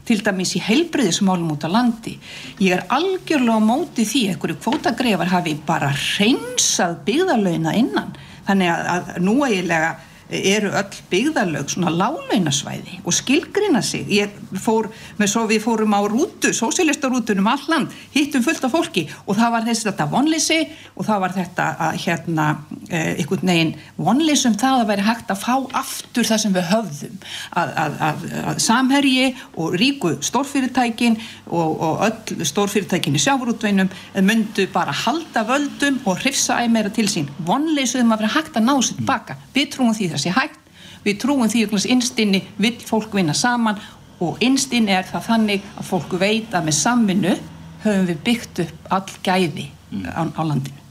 [0.07, 2.15] til dæmis í heilbriðismálum út á landi.
[2.63, 8.15] Ég er algjörlega á móti því að einhverju kvótagrefar hafi bara reynsað byggðalögina innan.
[8.47, 9.91] Þannig að, að nú eiginlega
[10.29, 14.07] eru öll byggðalög svona lálaunasvæði og skilgrina sig.
[14.09, 19.37] Ég fór, með svo við fórum á rútu sósialistarútunum alland hittum fullt af fólki og
[19.37, 20.59] það var þessi þetta vonleysi
[20.95, 22.47] og það var þetta að hérna
[22.89, 27.21] eh, einhvern veginn vonleysum það að veri hægt að fá aftur það sem við höfðum.
[27.55, 29.27] Að, að, að, að samherji
[29.61, 33.93] og ríku stórfyrirtækin og, og öll stórfyrirtækin í sjáfrútveinum
[34.25, 37.29] myndu bara halda völdum og hrifsa æg meira til sín.
[37.45, 39.37] Vonleysum að vera hægt að ná sér baka.
[39.53, 40.61] Við trúum því það sé hægt.
[41.05, 43.81] Við trúum því að einstinni vill fólk vinna saman
[44.23, 47.35] og einstinni er það þannig að fólk veit að með samvinnu
[47.83, 50.07] höfum við byggt upp all gæði mm.
[50.09, 50.81] á, á landinu.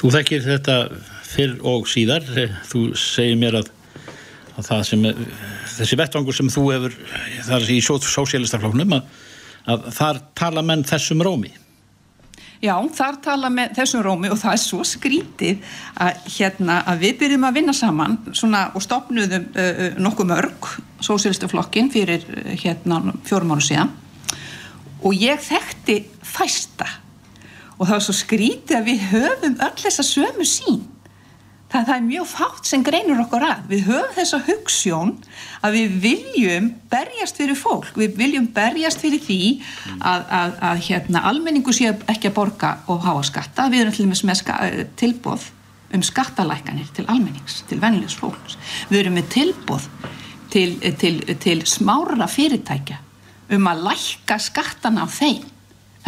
[0.00, 0.76] Þú þekkir þetta
[1.30, 2.26] fyrr og síðar.
[2.68, 3.72] Þú segir mér að,
[4.56, 5.08] að það sem
[5.76, 7.00] þessi vettvangur sem þú hefur
[7.48, 9.18] þar í sósélistaflóknum að,
[9.70, 11.52] að þar tala menn þessum rómi
[12.60, 15.62] Já, þar tala með þessum rómi og það er svo skrítið
[15.96, 20.68] að, hérna, að við byrjum að vinna saman svona, og stopnuðum uh, nokkuð mörg
[21.00, 22.26] sósélistaflokkin fyrir
[22.60, 23.94] hérna, fjórum áru síðan.
[25.00, 26.90] Og ég þekkti fæsta.
[27.78, 30.82] Og það var svo skrítið að við höfum öll þessa sömu sín
[31.70, 33.62] það, það er mjög fátt sem greinur okkur að.
[33.70, 35.12] Við höfum þessa hugssjón
[35.66, 39.40] að við viljum berjast fyrir fólk, við viljum berjast fyrir því
[39.98, 43.68] að, að, að hérna, almenningu sé ekki að borga og háa skatta.
[43.72, 44.58] Við erum til dæmis með ska,
[45.00, 45.50] tilbóð
[45.94, 48.58] um skattalækanir til almennings, til vennilegs fólks.
[48.90, 49.86] Við erum með tilbóð
[50.50, 53.00] til, til, til smára fyrirtækja
[53.54, 55.48] um að lækka skattana á þeim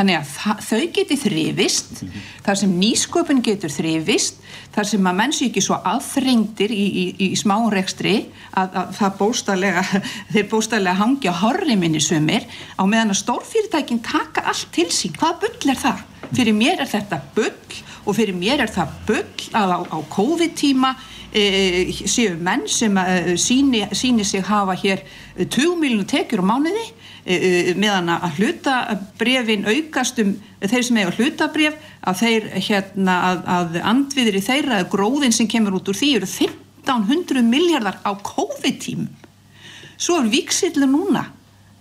[0.03, 2.28] þannig að þau geti þrifist mm -hmm.
[2.42, 4.42] þar sem nýsköpun getur þrifist
[4.74, 8.14] þar sem að menn sé ekki svo aðþrengdir í, í, í smárekstri
[8.50, 9.84] að, að það bóstalega
[10.34, 15.44] þeir bóstalega hangja horri minni sumir á meðan að stórfyrirtækin taka allt til sín, hvað
[15.46, 16.09] bull er það?
[16.33, 20.55] Fyrir mér er þetta bull og fyrir mér er það bull að á, á COVID
[20.59, 20.95] tíma
[21.28, 25.05] e, séu menn sem e, síni, síni sig hafa hér
[25.39, 26.87] 20 miljónu tekjur á mánuði
[27.24, 33.78] e, meðan að hlutabrefin aukast um þeir sem eiga hlutabref að þeir hérna að, að
[33.93, 39.07] andviðir í þeirra gróðin sem kemur út úr því eru 1500 miljardar á COVID tím
[40.01, 41.28] svo er viksillu núna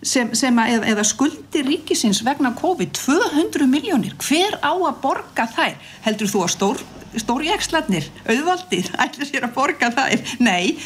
[0.01, 5.77] sem, sem að, eða, skuldir ríkisins vegna COVID 200 miljónir, hver á að borga þær?
[6.07, 6.83] Heldur þú að stór,
[7.21, 10.35] stórjækslarnir, auðvaldir ætlir sér að borga þær?
[10.41, 10.77] Nei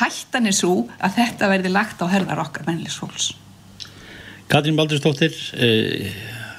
[0.00, 3.32] hættan er svo að þetta verði lagt á herðar okkar mennilegs fólks
[4.52, 6.12] Katrín Baldurstóttir eh,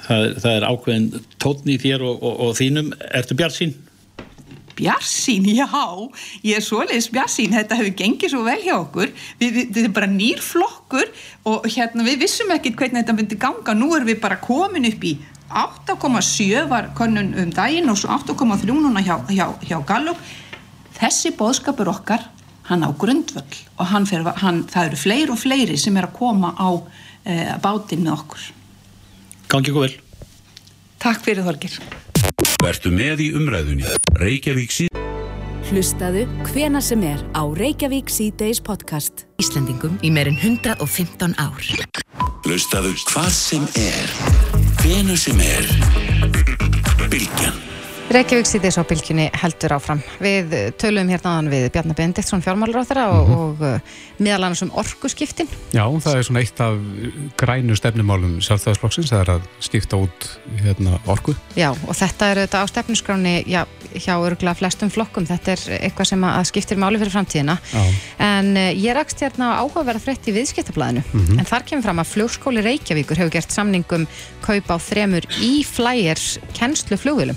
[0.06, 3.74] það, það er ákveðin tótni í þér og, og, og þínum Ertu bjart sín?
[4.78, 5.68] Bjarsín, já,
[6.42, 9.94] ég er svoleiðis Bjarsín, þetta hefur gengið svo vel hjá okkur, við, við, þetta er
[10.00, 11.12] bara nýr flokkur
[11.50, 15.06] og hérna við vissum ekkit hvernig þetta myndi ganga, nú erum við bara komin upp
[15.06, 15.14] í
[15.54, 20.20] 8,7 var konun um daginn og svo 8,3 núna hjá, hjá, hjá Gallup,
[20.98, 22.24] þessi boðskapur okkar,
[22.68, 26.16] hann á grundvöld og hann fer, hann, það eru fleiri og fleiri sem er að
[26.16, 28.48] koma á e, bátinn með okkur.
[29.52, 29.94] Gangi ykkur vel.
[31.04, 31.78] Takk fyrir Þorgir.
[32.64, 33.84] Vertu með í umræðunni.
[34.16, 35.00] Reykjavík síð.
[35.68, 39.26] Hlustaðu hvena sem er á Reykjavík síðdeis podcast.
[39.42, 41.60] Íslandingum í meirinn 115 ár.
[42.48, 44.16] Hlustaðu hvað sem er.
[44.80, 45.68] Hvena sem er.
[47.12, 47.63] Bilgjan.
[48.14, 49.98] Reykjavík sýtis á bylginni heldur áfram.
[50.22, 53.40] Við töluðum hérna aðan við Bjarnar Bendiktsson fjármálaráþara og, mm -hmm.
[53.42, 55.48] og uh, meðal annars um orkuskiptin.
[55.74, 56.76] Já, það er svona eitt af
[57.36, 60.28] grænu stefnumálum sjálfstæðarsflokksins, það er að skipta út
[60.62, 61.34] hérna, orku.
[61.58, 63.66] Já, og þetta er þetta á stefnusgráni já,
[63.98, 65.26] hjá örgulega flestum flokkum.
[65.26, 67.58] Þetta er eitthvað sem að skiptir máli fyrir framtíðina.
[67.72, 67.82] Já.
[68.18, 71.02] En uh, ég rakst hérna áhugaverða frétt í viðskiptablaðinu.
[71.02, 71.38] Mm -hmm.
[71.40, 74.06] En þar kemur fram að flugskóli Reykjavíkur hefur gert samningum
[74.46, 77.36] kaup á þremur í flyers kennslu flugvilum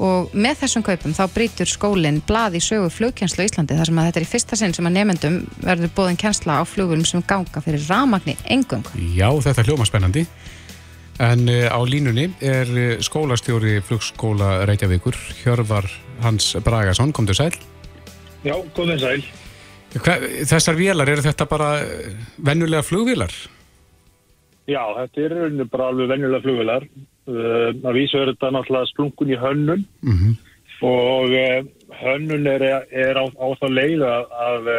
[0.00, 4.00] og með þessum kaupum þá brítur skólinn blað í sögu flugkjenslu í Íslandi þar sem
[4.00, 7.24] að þetta er í fyrsta sinn sem að nefendum verður bóðin kjensla á flugulum sem
[7.28, 8.86] ganga fyrir ramagni engung.
[9.12, 10.24] Já, þetta er hljóma spennandi
[11.22, 12.72] en uh, á línunni er
[13.04, 15.86] skólastjóri flugskóla Reykjavíkur Hjörvar
[16.24, 17.54] Hans Bragason, kom þú sæl?
[18.42, 19.22] Já, kom þú sæl.
[19.92, 20.16] Hva,
[20.48, 21.72] þessar vélar, eru þetta bara
[22.40, 23.34] vennulega flugvélar?
[24.70, 26.86] Já, þetta eru bara alveg vennulega flugvélar
[27.22, 29.84] Uh, að vísu er þetta náttúrulega splunkun í hönnun.
[30.02, 30.32] Mm -hmm.
[30.82, 31.60] og uh,
[32.02, 34.70] hönnun er, er á, á þá leið að, að,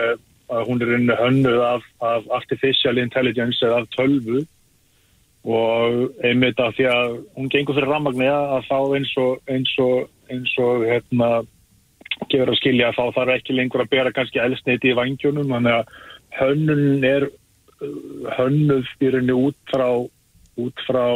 [0.51, 4.43] að hún er hönnuð af, af artificial intelligence eða af tölvu.
[5.43, 10.09] Og einmitt að því að hún gengur fyrir rammagni að þá eins og eins og,
[10.31, 11.29] eins og hérna
[12.27, 15.47] gefur að skilja að þá þarf ekki lengur að bera kannski elsneiti í vangjónum.
[15.47, 15.85] Þannig að
[16.39, 19.87] hönnun er uh, hönnuð í rauninni út frá
[20.53, 21.07] út frá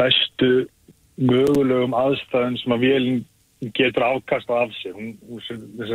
[0.00, 0.50] bestu
[1.16, 3.24] mögulegum aðstæðin sem að vélinn
[3.76, 5.14] getur ákast af sig hún,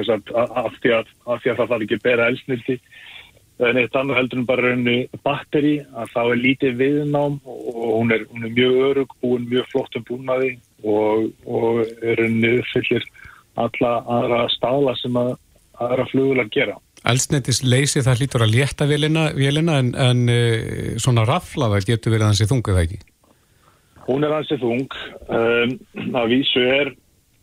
[0.06, 2.78] sagt, af, því að, af því að það þarf ekki að bera elsnildi
[3.62, 4.96] en eitt annað heldur hún bara raunni
[5.26, 9.70] batteri að þá er lítið viðnám og hún er, hún er mjög örug búin mjög
[9.74, 13.06] flottum búnaði og, og er raunni uppfyllir
[13.62, 15.36] alla aðra stála sem að
[15.82, 16.80] aðra flugulega gera.
[17.12, 22.30] Elsnetis leysi það hlýtur að létta vélina, vélina en, en eh, svona raflaða getur verið
[22.30, 23.02] hans í þungu það ekki?
[24.12, 24.98] Hún er ansið þung.
[25.32, 25.76] Um,
[26.20, 26.94] að vísu er,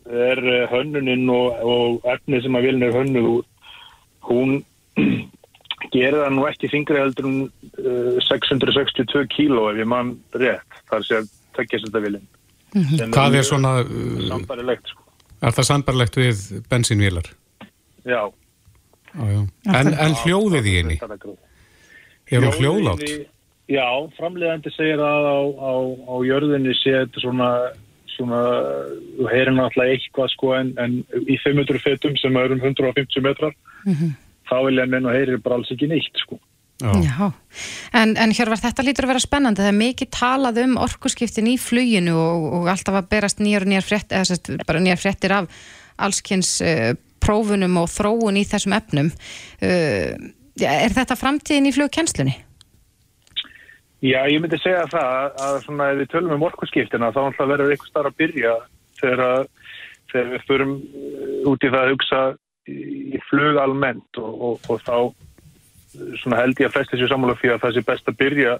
[0.08, 0.42] er
[0.72, 3.46] hönnuninn og, og efnið sem að vilja er hönnuð úr.
[4.28, 4.54] Hún
[5.94, 10.82] gerir það nú ekki þingri heldur um uh, 662 kíló ef ég mann rétt.
[10.90, 12.26] Það er sér að tekja þetta viljum.
[12.74, 13.12] Mm -hmm.
[13.16, 13.74] Hvað er svona...
[13.82, 15.04] Uh, sambarilegt sko.
[15.38, 17.32] Er það sambarilegt við bensínvílar?
[18.04, 18.22] Já.
[19.14, 19.40] Á, já.
[19.74, 20.96] En, en hljóðið í henni?
[22.28, 23.28] Er hún hljóðlátt?
[23.68, 23.84] Já,
[24.16, 25.72] framleiðandi segir að á, á,
[26.08, 27.48] á jörðinni sé þetta svona,
[28.14, 28.42] svona
[29.18, 30.94] þú heyrir náttúrulega eitthvað sko en, en
[31.28, 33.52] í 500 fetum sem er um 150 metrar
[33.84, 34.14] mm -hmm.
[34.48, 36.40] þá vil ég menna heyrir bara alls ekki neitt sko.
[36.80, 37.32] Já, Já.
[37.92, 41.58] En, en Hjörvar, þetta lítur að vera spennandi, það er mikið talað um orkuskiptin í
[41.58, 45.32] fluginu og, og alltaf að berast nýjar og nýjar fréttir, eða sérst bara nýjar fréttir
[45.34, 45.48] af
[45.98, 50.12] allskynns uh, prófunum og þróun í þessum efnum uh,
[50.62, 52.47] er þetta framtíðin í flugkennslunni?
[53.98, 57.48] Já, ég myndi segja það að, að svona ef við tölum um orkuskiptina þá að
[57.50, 58.52] verður eitthvað starf að byrja
[59.00, 59.48] þegar, að,
[60.12, 62.20] þegar við förum uh, út í það að hugsa
[62.70, 64.98] í, flug almennt og, og, og þá
[66.22, 68.54] svona held ég að flesti sér sammála fyrir að það sé best að byrja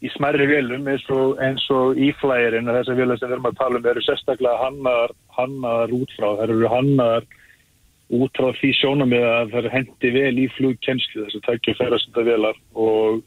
[0.00, 1.40] í smerri velum eins og,
[1.72, 5.96] og e-flyerinn og þessar velar sem við erum að tala um eru sérstaklega hannaðar, hannaðar
[5.96, 7.28] út frá, það eru hannaðar
[8.20, 12.24] út frá því sjónamið að það er hendi vel í flugkennslu þess að takja ferðarsönda
[12.26, 13.20] velar og,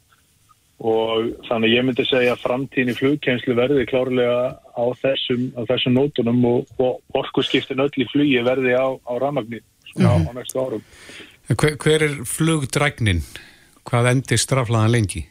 [0.82, 5.94] og þannig ég myndi segja að framtíðin í flugkennslu verði klárlega á þessum, á þessum
[5.94, 10.08] nótunum og, og orkusskiptin öll í flugi verði á, á ramagni mm.
[10.08, 10.82] á, á næstu árum.
[11.54, 13.22] Hver, hver er flugdrægnin?
[13.84, 15.26] Hvað endir straflaðan lengi?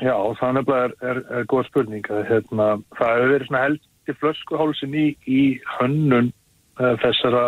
[0.00, 2.06] Já, það nefnilega er, er, er góð spurning.
[2.28, 2.68] Hérna,
[2.98, 5.42] það hefur verið heldi flöskuhálsin í, í
[5.78, 6.32] hönnun
[6.80, 7.44] uh, þessara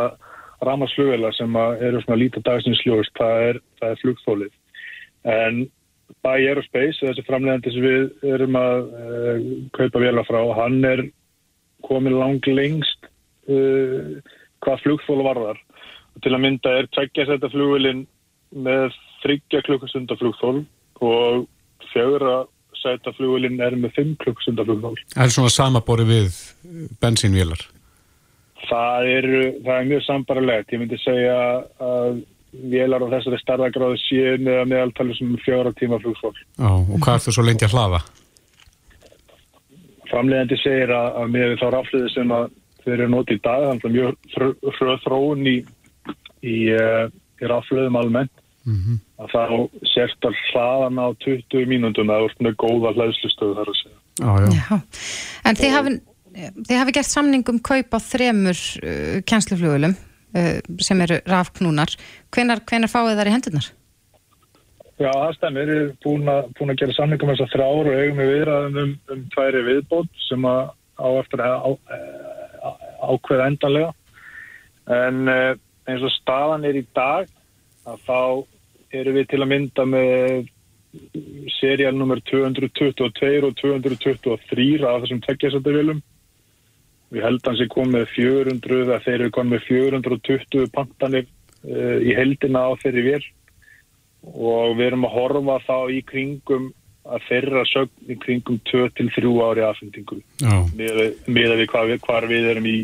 [0.62, 4.53] ramarsflugvela sem eru svona lítið dagsinsljóðist, það er, er flugþólið.
[5.33, 5.64] En
[6.23, 9.41] Bæ Aerospace, þessi framlegandi sem við erum að uh,
[9.75, 11.05] kaupa vela frá, hann er
[11.83, 13.09] komin lang lengst
[13.51, 14.20] uh,
[14.62, 15.62] hvað flugþóla varðar.
[16.14, 18.05] Og til að mynda er tveggja setta flugvelin
[18.53, 20.62] með þryggja klukkustunda flugþól
[21.03, 21.47] og
[21.93, 22.43] fjögur að
[22.83, 24.97] sæta flugulinn er með 5 klukkstundar flugmál.
[25.14, 26.39] Það er svona samabori við
[27.03, 27.62] bensínvélar?
[28.68, 29.29] Það er,
[29.64, 30.73] það er mjög sambaralegt.
[30.75, 31.39] Ég myndi segja
[31.83, 36.34] að vélar á þessari starðagráðu séu með meðaltali sem fjóra tíma flugfól.
[36.36, 38.03] Já, og hvað er þú svo lengi að hlaða?
[40.11, 42.44] Framlegandi segir að, að með þá rafliði sem að
[42.82, 45.57] þeir eru nótið í dag, þannig að mjög hröð þróun í,
[46.42, 47.05] í, uh,
[47.40, 48.34] í rafliðum almennt
[48.66, 49.00] mm -hmm.
[49.22, 49.42] að þá
[49.94, 53.98] sért að hlaðan á 20 mínúndum að það er með góða hlæðslustöðu þar að segja.
[54.20, 54.48] Já, já.
[54.61, 54.80] já.
[55.48, 55.98] En þið hafi,
[56.68, 59.96] þið hafi gert samning um kaup á þremur uh, kænsluflugulum
[60.80, 61.95] sem eru rafknúnar.
[62.35, 63.70] Hvenar, hvenar fáið þar í hendurnar?
[65.03, 65.12] Já.
[65.43, 68.33] Við erum búin að, búin að gera samning um þess að þrjáru og eigum við
[68.37, 70.62] viðræðum um, um tværi viðbót sem að
[71.03, 71.70] á eftir að á,
[73.11, 73.93] ákveða endanlega.
[74.93, 75.53] En uh,
[75.89, 77.30] eins og staðan er í dag
[77.89, 78.20] að þá
[79.01, 80.51] eru við til að mynda með
[81.57, 86.03] seríal nummer 222 og 223 af þessum tekjasættavilum.
[87.13, 92.67] Við held hans er komið 400, að þeir eru komið 420 pantanir uh, í heldina
[92.69, 93.25] á þeirri vél
[94.23, 96.71] og við erum að horfa þá í kringum
[97.03, 100.21] að þeirra sögn í kringum 2-3 ári aðfendingu
[100.79, 102.77] með að við hvar, hvar við erum í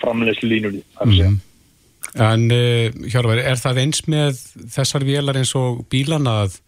[0.00, 0.82] framlegslu línunni.
[0.98, 1.38] Mm.
[2.18, 4.42] En uh, Hjörvar, er það eins með
[4.74, 6.58] þessar vélar eins og bílana að,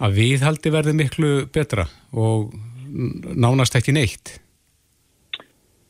[0.00, 1.84] að viðhaldi verði miklu betra
[2.16, 2.56] og
[3.36, 4.38] nánast ekki neitt?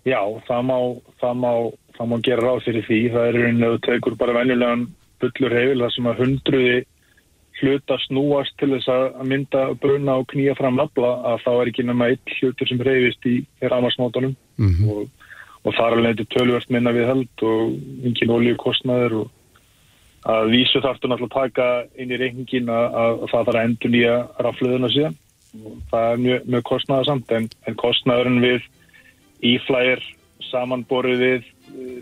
[0.06, 0.76] Já, það má,
[1.20, 1.52] það má,
[1.96, 3.00] það má gera ráð fyrir því.
[3.14, 4.86] Það er einu tegur bara venjulegan
[5.22, 6.76] bullur heil þar sem að hundruði
[7.56, 11.86] hluta snúast til þess að mynda bruna og knýja fram nafla að þá er ekki
[11.88, 14.90] nema eitt hlutur sem reyfist í ramarsmótanum mm -hmm.
[14.92, 15.26] og
[15.66, 17.74] og þar alveg þetta tölvört minna við held og
[18.06, 19.32] engin olíu kostnaður og
[20.26, 21.66] að vísu þarftu náttúrulega að taka
[22.02, 25.18] inn í reyningin að, að það þarf að endur nýja rafluðuna síðan
[25.56, 28.66] og það er mjög, mjög kostnaður samt en, en kostnaðurinn við
[29.44, 30.02] íflægir
[30.50, 32.00] samanborið við uh,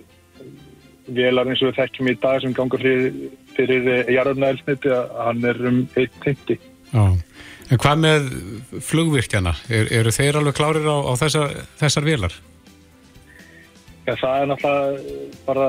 [1.15, 3.19] velar eins og við þekkjum í dag sem gangur fyrir,
[3.57, 6.59] fyrir jarðunæðilsniti að hann er um 1.50
[6.95, 7.05] Já,
[7.75, 8.27] en hvað með
[8.87, 9.55] flugvirkjana?
[9.69, 12.37] Er, eru þeir alveg klárir á, á þessar, þessar velar?
[14.05, 15.69] Já, það er náttúrulega bara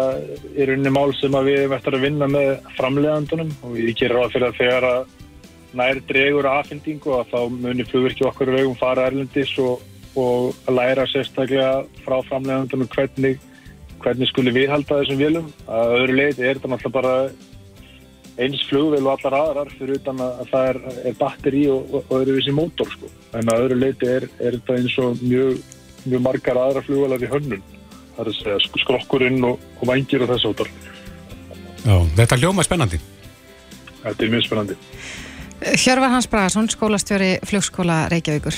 [0.51, 4.31] í rauninni mál sem við erum eftir að vinna með framleiðandunum og ég gerir á
[4.33, 5.13] fyrir að þegar að
[5.75, 9.83] nær dregur aðfendingu og þá munir flugvirkju okkur vegum fara erlendis og,
[10.15, 13.35] og að læra sérstaklega frá framleiðandunum hvernig,
[14.03, 15.51] hvernig skuli viðhalda þessum vélum.
[15.67, 17.15] Að öðru leiti er þetta náttúrulega bara
[18.35, 22.17] eins flugvel og allar aðrar fyrir utan að það er, er batteri og, og, og
[22.19, 23.11] öðruvísi mótor sko.
[23.35, 25.63] En að öðru leiti er, er þetta eins og mjög,
[26.03, 27.63] mjög margar aðra flugvelar í hönnun
[28.15, 30.71] það er að segja skrokkurinn og, og vangir og þess áttar.
[31.85, 32.99] Já, þetta er ljóma spennandi.
[34.05, 34.79] Þetta er mjög spennandi.
[35.81, 38.57] Hjörvar Hans Bragarsson, skólastjóri Flugskóla Reykjavíkur.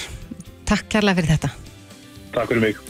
[0.68, 1.52] Takk kærlega fyrir þetta.
[2.36, 2.82] Takk fyrir mig.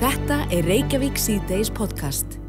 [0.00, 2.39] Þetta er Reykjavík C-Days podcast.